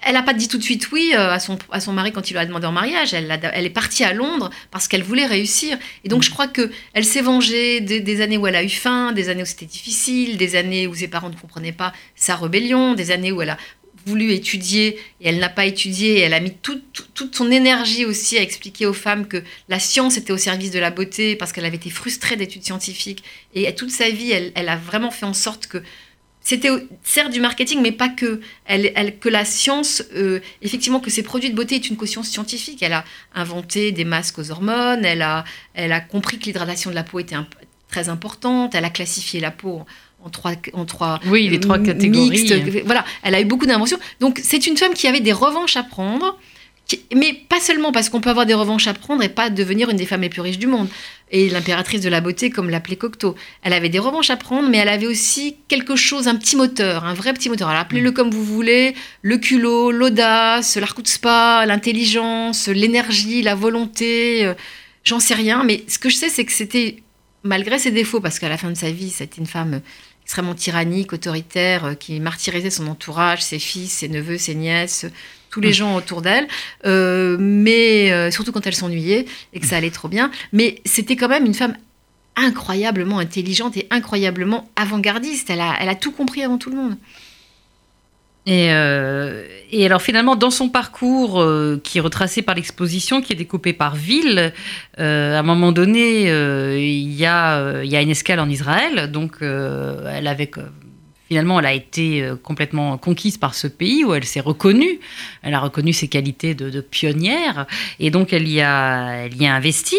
elle 0.05 0.15
n'a 0.15 0.23
pas 0.23 0.35
dit 0.35 0.49
tout 0.49 0.59
de 0.59 0.63
suite 0.63 0.91
oui 0.93 1.13
euh, 1.15 1.31
à 1.31 1.41
son, 1.41 1.59
à 1.71 1.81
son 1.81 1.93
mari 1.93 2.13
quand 2.13 2.31
il 2.31 2.35
lui 2.35 2.41
a 2.41 2.47
demandé 2.47 2.67
en 2.67 2.73
mariage. 2.73 3.15
Elle, 3.15 3.41
elle 3.53 3.67
est 3.67 3.71
partie 3.71 4.05
à 4.05 4.13
Londres 4.13 4.51
parce 4.71 4.89
qu'elle 4.89 5.03
voulait 5.03 5.27
réussir. 5.27 5.79
Et 6.05 6.09
donc, 6.09 6.23
je 6.23 6.31
crois 6.31 6.49
que 6.49 6.71
elle 6.93 7.05
s'est 7.05 7.23
vengée 7.23 7.81
des, 7.81 8.01
des, 8.01 8.21
années 8.21 8.37
où 8.37 8.47
elle 8.47 8.57
a 8.57 8.63
eu 8.63 8.69
faim, 8.69 9.13
des 9.13 9.29
années 9.29 9.43
où 9.43 9.47
c'était 9.47 9.67
difficile, 9.67 10.37
des 10.37 10.57
années 10.57 10.87
où 10.87 10.95
ses 10.95 11.09
parents 11.09 11.31
ne 11.31 11.37
comprenaient 11.37 11.73
pas 11.73 11.93
sa 12.15 12.37
rébellion, 12.37 12.95
des 12.95 13.11
années 13.11 13.33
où 13.33 13.43
elle 13.43 13.51
a 13.51 13.59
voulu 14.07 14.33
étudier 14.33 14.99
et 15.21 15.29
elle 15.29 15.39
n'a 15.39 15.49
pas 15.49 15.65
étudié 15.65 16.19
et 16.19 16.21
elle 16.21 16.35
a 16.35 16.41
mis 16.41 16.53
toute 16.53 17.35
son 17.35 17.51
énergie 17.51 18.05
aussi 18.05 18.37
à 18.37 18.43
expliquer 18.43 18.87
aux 18.87 18.93
femmes 18.93 19.27
que 19.27 19.43
la 19.69 19.79
science 19.79 20.17
était 20.17 20.33
au 20.33 20.37
service 20.37 20.71
de 20.71 20.79
la 20.79 20.91
beauté 20.91 21.37
parce 21.37 21.53
qu'elle 21.53 21.65
avait 21.65 21.77
été 21.77 21.91
frustrée 21.91 22.37
d'études 22.37 22.65
scientifiques 22.65 23.25
et 23.55 23.75
toute 23.75 23.91
sa 23.91 24.11
vie 24.11 24.33
elle, 24.33 24.69
a 24.69 24.77
vraiment 24.77 25.11
fait 25.11 25.27
en 25.27 25.35
sorte 25.35 25.67
que 25.67 25.83
c'était 26.45 26.71
certes 27.03 27.33
du 27.33 27.41
marketing 27.41 27.81
mais 27.83 27.91
pas 27.91 28.09
que 28.09 28.41
elle, 28.67 29.19
que 29.19 29.29
la 29.29 29.45
science 29.45 30.05
euh, 30.15 30.41
effectivement 30.63 31.01
que 31.01 31.11
ces 31.11 31.23
produits 31.23 31.51
de 31.51 31.57
beauté 31.57 31.75
est 31.75 31.89
une 31.89 31.97
caution 31.97 32.23
scientifique 32.23 32.83
elle 32.83 32.93
a 32.93 33.05
inventé 33.35 33.91
des 33.91 34.05
masques 34.05 34.39
aux 34.39 34.51
hormones 34.51 35.05
elle 35.05 35.23
a 35.23 35.45
elle 35.73 35.93
a 35.93 36.01
compris 36.01 36.39
que 36.39 36.45
l'hydratation 36.45 36.91
de 36.91 36.95
la 36.95 37.03
peau 37.03 37.19
était 37.19 37.37
très 37.89 38.09
importante 38.09 38.75
elle 38.75 38.85
a 38.85 38.91
classifié 38.91 39.41
la 39.41 39.51
peau 39.51 39.85
en 40.25 40.31
trois, 40.31 40.53
en 40.73 40.87
trois, 40.87 41.21
oui, 41.27 41.49
les 41.49 41.61
trois 41.61 41.79
catégories. 41.79 42.83
Voilà, 42.87 43.05
elle 43.23 43.35
a 43.35 43.43
eu 43.43 43.45
beaucoup 43.45 43.67
d'inventions. 43.67 43.99
Donc 44.21 44.41
c'est 44.43 44.67
une 44.67 44.77
femme 44.77 44.95
qui 44.95 45.07
avait 45.07 45.21
des 45.21 45.33
revanches 45.35 45.77
à 45.77 45.83
prendre, 45.83 46.39
mais 47.15 47.33
pas 47.33 47.61
seulement 47.61 47.93
parce 47.93 48.09
qu'on 48.09 48.21
peut 48.21 48.31
avoir 48.31 48.47
des 48.47 48.55
revanches 48.55 48.87
à 48.87 48.95
prendre 48.95 49.23
et 49.23 49.29
pas 49.29 49.51
devenir 49.51 49.89
une 49.89 49.97
des 49.97 50.07
femmes 50.07 50.21
les 50.21 50.29
plus 50.29 50.43
riches 50.43 50.59
du 50.59 50.67
monde. 50.67 50.89
Et 51.31 51.49
l'impératrice 51.49 52.03
de 52.03 52.09
la 52.09 52.21
beauté, 52.21 52.51
comme 52.51 52.69
l'appelait 52.71 52.97
Cocteau. 52.97 53.35
Elle 53.63 53.73
avait 53.73 53.89
des 53.89 53.99
revanches 53.99 54.31
à 54.31 54.37
prendre, 54.37 54.69
mais 54.69 54.79
elle 54.79 54.91
avait 54.91 55.07
aussi 55.07 55.57
quelque 55.69 55.97
chose, 55.97 56.29
un 56.29 56.37
petit 56.37 56.55
moteur, 56.55 57.05
un 57.05 57.15
vrai 57.15 57.33
petit 57.33 57.49
moteur. 57.49 57.69
Alors 57.69 57.81
appelez-le 57.81 58.11
mm. 58.11 58.15
comme 58.15 58.31
vous 58.31 58.45
voulez, 58.45 58.95
le 59.23 59.39
culot, 59.39 59.91
l'audace, 59.91 60.77
l'art 60.77 60.95
de 60.95 61.09
spa, 61.09 61.65
l'intelligence, 61.67 62.69
l'énergie, 62.69 63.43
la 63.43 63.55
volonté, 63.55 64.45
euh, 64.45 64.55
j'en 65.03 65.19
sais 65.19 65.35
rien. 65.35 65.65
Mais 65.65 65.85
ce 65.89 65.99
que 65.99 66.11
je 66.11 66.17
sais, 66.17 66.29
c'est 66.29 66.45
que 66.45 66.53
c'était, 66.53 67.03
malgré 67.43 67.79
ses 67.79 67.91
défauts, 67.91 68.21
parce 68.21 68.39
qu'à 68.39 68.51
la 68.51 68.59
fin 68.59 68.71
de 68.71 68.77
sa 68.77 68.91
vie, 68.91 69.11
c'était 69.11 69.39
une 69.39 69.47
femme 69.47 69.81
extrêmement 70.23 70.55
tyrannique, 70.55 71.13
autoritaire, 71.13 71.85
euh, 71.87 71.95
qui 71.95 72.21
martyrisait 72.21 72.71
son 72.71 72.87
entourage, 72.87 73.43
ses 73.43 73.59
fils, 73.59 73.93
ses 73.93 74.09
neveux, 74.09 74.39
ses 74.39 74.55
nièces, 74.55 75.07
tous 75.55 75.61
les 75.61 75.71
mm. 75.71 75.75
gens 75.75 75.97
autour 75.97 76.21
d'elle, 76.21 76.49
euh, 76.85 77.37
mais 77.39 78.11
euh, 78.11 78.33
surtout 78.33 78.51
quand 78.51 78.67
elle 78.67 78.75
s'ennuyait 78.75 79.25
et 79.53 79.61
que 79.61 79.67
ça 79.67 79.77
allait 79.77 79.93
trop 79.93 80.09
bien. 80.09 80.33
Mais 80.53 80.81
c'était 80.85 81.15
quand 81.15 81.29
même 81.29 81.47
une 81.47 81.55
femme 81.55 81.77
incroyablement 82.35 83.21
intelligente 83.21 83.77
et 83.77 83.87
incroyablement 83.91 84.69
avant-gardiste. 84.75 85.51
Elle 85.51 85.61
a, 85.61 85.77
elle 85.81 85.89
a 85.89 85.95
tout 85.95 86.11
compris 86.11 86.43
avant 86.43 86.59
tout 86.59 86.71
le 86.71 86.77
monde. 86.77 86.97
Et, 88.47 88.73
euh, 88.73 89.47
et, 89.71 89.87
alors 89.87 90.03
finalement, 90.03 90.35
dans 90.35 90.51
son 90.51 90.69
parcours 90.69 91.41
euh, 91.41 91.81
qui 91.83 91.99
est 91.99 92.01
retracé 92.01 92.43
par 92.43 92.57
l'exposition, 92.57 93.23
qui 93.23 93.33
est 93.33 93.37
découpé 93.37 93.73
par 93.73 93.95
ville, 93.95 94.53
euh, 94.99 95.37
à 95.37 95.39
un 95.39 95.43
moment 95.45 95.71
donné, 95.71 96.23
il 96.79 97.13
y, 97.13 97.23
y 97.23 97.27
a 97.27 98.03
une 98.03 98.11
escale 98.11 98.41
en 98.41 98.51
Israël. 98.51 99.09
Donc 99.13 99.37
elle 99.41 100.27
avait 100.27 100.51
finalement, 101.29 101.61
elle 101.61 101.67
a 101.67 101.73
été 101.73 102.29
complètement 102.43 102.99
conquise 102.99 103.39
par 103.39 103.55
ce 103.55 103.67
pays 103.67 104.05
où 104.05 104.15
elle 104.15 104.25
s'est 104.25 104.41
reconnue. 104.41 105.01
Elle 105.43 105.55
a 105.55 105.61
reconnu 105.61 105.93
ses 105.93 106.09
qualités 106.09 106.55
de, 106.55 106.81
pionnière 106.81 107.67
et 107.99 108.11
donc 108.11 108.33
elle 108.33 108.49
y 108.49 108.61
a, 108.61 109.25
elle 109.25 109.41
y 109.41 109.47
a 109.47 109.55
investi. 109.55 109.97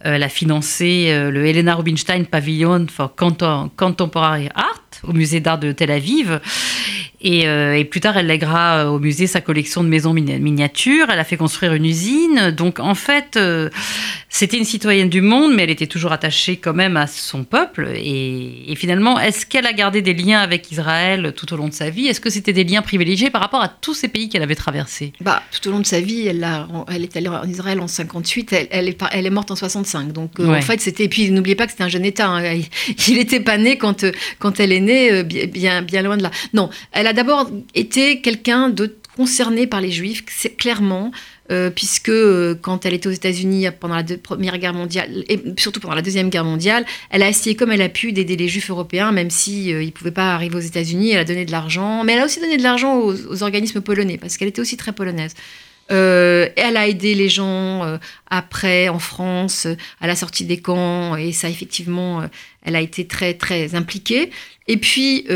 elle 0.00 0.22
a 0.22 0.28
financé 0.28 1.08
le 1.30 1.46
Helena 1.46 1.74
Rubinstein 1.74 2.24
Pavilion 2.24 2.86
for 2.88 3.14
Contemporary 3.14 4.48
Art 4.54 4.83
au 5.06 5.12
musée 5.12 5.40
d'art 5.40 5.58
de 5.58 5.72
Tel 5.72 5.90
Aviv. 5.90 6.40
Euh, 7.24 7.74
et, 7.74 7.84
plus 7.84 8.00
tard, 8.00 8.16
elle 8.16 8.26
lèguera 8.26 8.84
euh, 8.84 8.88
au 8.88 8.98
musée 8.98 9.26
sa 9.26 9.40
collection 9.40 9.82
de 9.82 9.88
maisons 9.88 10.12
miniatures. 10.12 11.06
Elle 11.10 11.18
a 11.18 11.24
fait 11.24 11.36
construire 11.36 11.72
une 11.72 11.86
usine. 11.86 12.50
Donc, 12.50 12.80
en 12.80 12.94
fait, 12.94 13.36
euh, 13.36 13.70
C'était 14.28 14.58
une 14.58 14.64
citoyenne 14.64 15.08
du 15.08 15.20
monde, 15.20 15.54
mais 15.54 15.62
elle 15.62 15.70
était 15.70 15.86
toujours 15.86 16.10
attachée 16.10 16.56
quand 16.56 16.74
même 16.74 16.96
à 16.96 17.06
son 17.06 17.44
peuple. 17.44 17.92
Et, 17.94 18.74
finalement, 18.74 19.20
est-ce 19.20 19.46
qu'elle 19.46 19.64
a 19.64 19.72
gardé 19.72 20.02
des 20.02 20.12
liens 20.12 20.40
avec 20.40 20.72
Israël 20.72 21.32
tout 21.36 21.54
au 21.54 21.56
long 21.56 21.68
de 21.68 21.72
sa 21.72 21.88
vie? 21.88 22.08
Est-ce 22.08 22.20
que 22.20 22.30
c'était 22.30 22.52
des 22.52 22.64
liens 22.64 22.82
privilégiés 22.82 23.30
par 23.30 23.40
rapport 23.40 23.62
à 23.62 23.68
tous 23.68 23.94
ces 23.94 24.08
pays 24.08 24.28
qu'elle 24.28 24.42
avait 24.42 24.56
traversés? 24.56 25.12
Bah, 25.20 25.40
Tout 25.52 25.68
au 25.68 25.70
long 25.70 25.78
de 25.78 25.86
sa 25.86 26.00
vie, 26.00 26.26
elle, 26.26 26.42
a, 26.42 26.66
elle 26.88 27.04
est 27.04 27.16
allée 27.16 27.28
en 27.28 27.48
Israël 27.48 27.78
en 27.78 27.86
58, 27.86 28.52
elle, 28.52 28.68
elle, 28.72 28.88
est, 28.88 29.00
elle 29.12 29.24
est, 29.24 29.30
morte 29.30 29.52
en 29.52 29.56
65. 29.56 30.12
Donc 30.12 30.32
euh, 30.40 30.52
en 30.52 30.60
fait, 30.62 30.80
c'était. 30.80 31.04
Et 31.04 31.08
puis 31.08 31.30
n'oubliez 31.30 31.54
pas 31.54 31.66
que 31.66 31.70
c'était 31.70 31.84
un 31.84 31.88
jeune 31.88 32.04
État. 32.04 32.26
Hein. 32.26 32.60
Il 33.06 33.14
n'était 33.14 33.38
pas 33.38 33.56
né 33.56 33.78
quand, 33.78 34.04
quand 34.40 34.58
elle 34.58 34.72
est 34.72 34.80
née, 34.80 34.93
euh, 35.10 35.22
bien, 35.22 36.02
loin 36.02 36.16
de 36.16 36.22
là. 36.22 36.30
Non, 36.52 36.70
elle 36.92 37.06
a 37.06 37.12
d'abord 37.12 37.50
été 37.74 38.20
quelqu'un 38.20 38.68
de 38.68 38.96
concerné 39.16 39.66
par 39.66 39.80
les 39.80 39.90
Juifs, 39.90 40.24
clairement. 40.56 41.12
Euh, 41.50 41.68
puisque 41.68 42.08
euh, 42.08 42.54
quand 42.54 42.86
elle 42.86 42.94
était 42.94 43.06
aux 43.06 43.12
États-Unis 43.12 43.66
pendant 43.78 43.96
la 43.96 44.02
Première 44.02 44.56
Guerre 44.56 44.72
mondiale, 44.72 45.24
et 45.28 45.38
surtout 45.58 45.78
pendant 45.78 45.94
la 45.94 46.00
Deuxième 46.00 46.30
Guerre 46.30 46.44
mondiale, 46.44 46.86
elle 47.10 47.22
a 47.22 47.28
essayé 47.28 47.54
comme 47.54 47.70
elle 47.70 47.82
a 47.82 47.90
pu 47.90 48.12
d'aider 48.12 48.34
les 48.34 48.48
Juifs 48.48 48.70
européens, 48.70 49.12
même 49.12 49.28
si 49.28 49.70
euh, 49.70 49.82
ils 49.82 49.92
pouvaient 49.92 50.10
pas 50.10 50.34
arriver 50.34 50.56
aux 50.56 50.60
États-Unis. 50.60 51.10
Elle 51.10 51.18
a 51.18 51.24
donné 51.24 51.44
de 51.44 51.52
l'argent, 51.52 52.02
mais 52.02 52.14
elle 52.14 52.20
a 52.20 52.24
aussi 52.24 52.40
donné 52.40 52.56
de 52.56 52.62
l'argent 52.62 52.98
aux, 52.98 53.42
organismes 53.42 53.82
polonais, 53.82 54.16
parce 54.16 54.38
qu'elle 54.38 54.48
était 54.48 54.62
aussi 54.62 54.78
très 54.78 54.92
polonaise. 54.92 55.34
elle 55.90 56.76
a 56.78 56.88
aidé 56.88 57.14
les 57.14 57.28
gens 57.28 57.98
après 58.30 58.88
en 58.88 58.98
France 58.98 59.66
à 60.00 60.06
la 60.06 60.16
sortie 60.16 60.46
des 60.46 60.56
camps 60.56 61.14
et 61.14 61.32
ça 61.32 61.50
effectivement 61.50 62.22
elle 62.62 62.74
a 62.74 62.80
été 62.80 63.06
très 63.06 63.34
très 63.34 63.74
impliquée. 63.74 64.30
Et 64.66 64.76
puis 64.76 65.26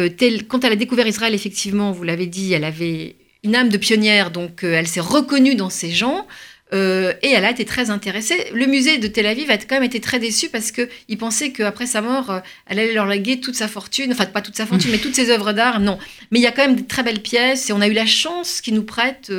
quand 0.48 0.64
elle 0.64 0.72
a 0.72 0.76
découvert 0.76 1.06
Israël 1.06 1.34
effectivement 1.34 1.92
vous 1.92 2.02
l'avez 2.02 2.26
dit 2.26 2.52
elle 2.52 2.64
avait 2.64 3.16
une 3.44 3.54
âme 3.54 3.68
de 3.68 3.76
pionnière, 3.76 4.30
donc 4.30 4.64
euh, 4.64 4.74
elle 4.74 4.86
s'est 4.88 5.00
reconnue 5.00 5.54
dans 5.54 5.70
ces 5.70 5.90
gens. 5.90 6.26
Euh, 6.74 7.14
et 7.22 7.30
elle 7.30 7.44
a 7.44 7.50
été 7.50 7.64
très 7.64 7.90
intéressée. 7.90 8.50
Le 8.52 8.66
musée 8.66 8.98
de 8.98 9.06
Tel 9.06 9.26
Aviv 9.26 9.50
a 9.50 9.56
quand 9.56 9.76
même 9.76 9.84
été 9.84 10.00
très 10.00 10.18
déçu 10.18 10.50
parce 10.50 10.70
qu'il 10.70 11.18
pensait 11.18 11.50
qu'après 11.50 11.86
sa 11.86 12.02
mort, 12.02 12.30
euh, 12.30 12.40
elle 12.66 12.78
allait 12.78 12.92
leur 12.92 13.06
léguer 13.06 13.40
toute 13.40 13.54
sa 13.54 13.68
fortune, 13.68 14.12
enfin 14.12 14.26
pas 14.26 14.42
toute 14.42 14.56
sa 14.56 14.66
fortune, 14.66 14.90
mais 14.90 14.98
toutes 14.98 15.14
ses 15.14 15.30
œuvres 15.30 15.52
d'art. 15.52 15.80
Non. 15.80 15.98
Mais 16.30 16.38
il 16.38 16.42
y 16.42 16.46
a 16.46 16.52
quand 16.52 16.66
même 16.66 16.76
de 16.76 16.86
très 16.86 17.02
belles 17.02 17.22
pièces 17.22 17.70
et 17.70 17.72
on 17.72 17.80
a 17.80 17.88
eu 17.88 17.94
la 17.94 18.06
chance 18.06 18.60
qu'ils 18.60 18.74
nous 18.74 18.82
prêtent 18.82 19.32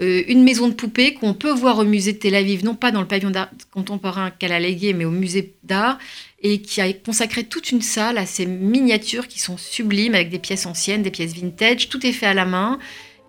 une 0.00 0.42
maison 0.42 0.66
de 0.66 0.74
poupées 0.74 1.14
qu'on 1.14 1.34
peut 1.34 1.52
voir 1.52 1.78
au 1.78 1.84
musée 1.84 2.12
de 2.12 2.18
Tel 2.18 2.34
Aviv, 2.34 2.64
non 2.64 2.74
pas 2.74 2.90
dans 2.90 3.00
le 3.00 3.06
pavillon 3.06 3.30
d'art 3.30 3.48
contemporain 3.70 4.32
qu'elle 4.32 4.52
a 4.52 4.58
légué, 4.58 4.92
mais 4.92 5.04
au 5.04 5.10
musée 5.10 5.54
d'art, 5.62 5.98
et 6.42 6.60
qui 6.60 6.80
a 6.80 6.92
consacré 6.92 7.44
toute 7.44 7.70
une 7.70 7.80
salle 7.80 8.18
à 8.18 8.26
ces 8.26 8.44
miniatures 8.44 9.28
qui 9.28 9.38
sont 9.38 9.56
sublimes 9.56 10.14
avec 10.14 10.30
des 10.30 10.40
pièces 10.40 10.66
anciennes, 10.66 11.02
des 11.02 11.12
pièces 11.12 11.34
vintage. 11.34 11.88
Tout 11.88 12.04
est 12.04 12.12
fait 12.12 12.26
à 12.26 12.34
la 12.34 12.44
main. 12.44 12.78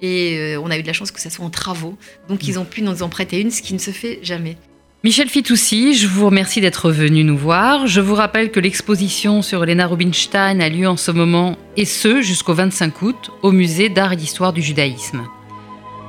Et 0.01 0.37
euh, 0.37 0.61
on 0.61 0.69
a 0.69 0.77
eu 0.77 0.81
de 0.81 0.87
la 0.87 0.93
chance 0.93 1.11
que 1.11 1.21
ça 1.21 1.29
soit 1.29 1.45
en 1.45 1.49
travaux. 1.49 1.97
Donc 2.27 2.47
ils 2.47 2.59
ont 2.59 2.65
pu 2.65 2.81
nous 2.81 3.03
en 3.03 3.09
prêter 3.09 3.39
une, 3.39 3.51
ce 3.51 3.61
qui 3.61 3.73
ne 3.73 3.79
se 3.79 3.91
fait 3.91 4.19
jamais. 4.21 4.57
Michel 5.05 5.29
Fitoussi, 5.29 5.93
je 5.93 6.07
vous 6.07 6.25
remercie 6.25 6.59
d'être 6.61 6.89
venu 6.89 7.23
nous 7.23 7.37
voir. 7.37 7.85
Je 7.85 8.01
vous 8.01 8.15
rappelle 8.15 8.49
que 8.49 8.59
l'exposition 8.59 9.43
sur 9.43 9.63
Elena 9.63 9.85
Rubinstein 9.85 10.59
a 10.61 10.69
lieu 10.69 10.87
en 10.87 10.97
ce 10.97 11.11
moment, 11.11 11.59
et 11.77 11.85
ce 11.85 12.23
jusqu'au 12.23 12.55
25 12.55 13.03
août, 13.03 13.29
au 13.43 13.51
musée 13.51 13.89
d'art 13.89 14.13
et 14.13 14.15
d'histoire 14.15 14.51
du 14.51 14.63
judaïsme. 14.63 15.21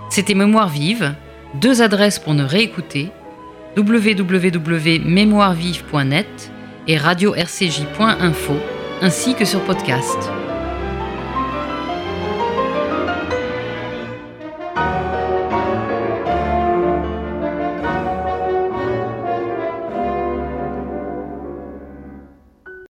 C'était 0.08 0.32
Mémoire 0.32 0.70
vive, 0.70 1.14
deux 1.60 1.82
adresses 1.82 2.18
pour 2.18 2.32
ne 2.32 2.44
réécouter 2.44 3.10
www.mémoirevive.net 3.76 6.50
et 6.88 6.96
radio-rcj.info, 6.96 8.54
ainsi 9.02 9.34
que 9.34 9.44
sur 9.44 9.60
podcast. 9.60 10.30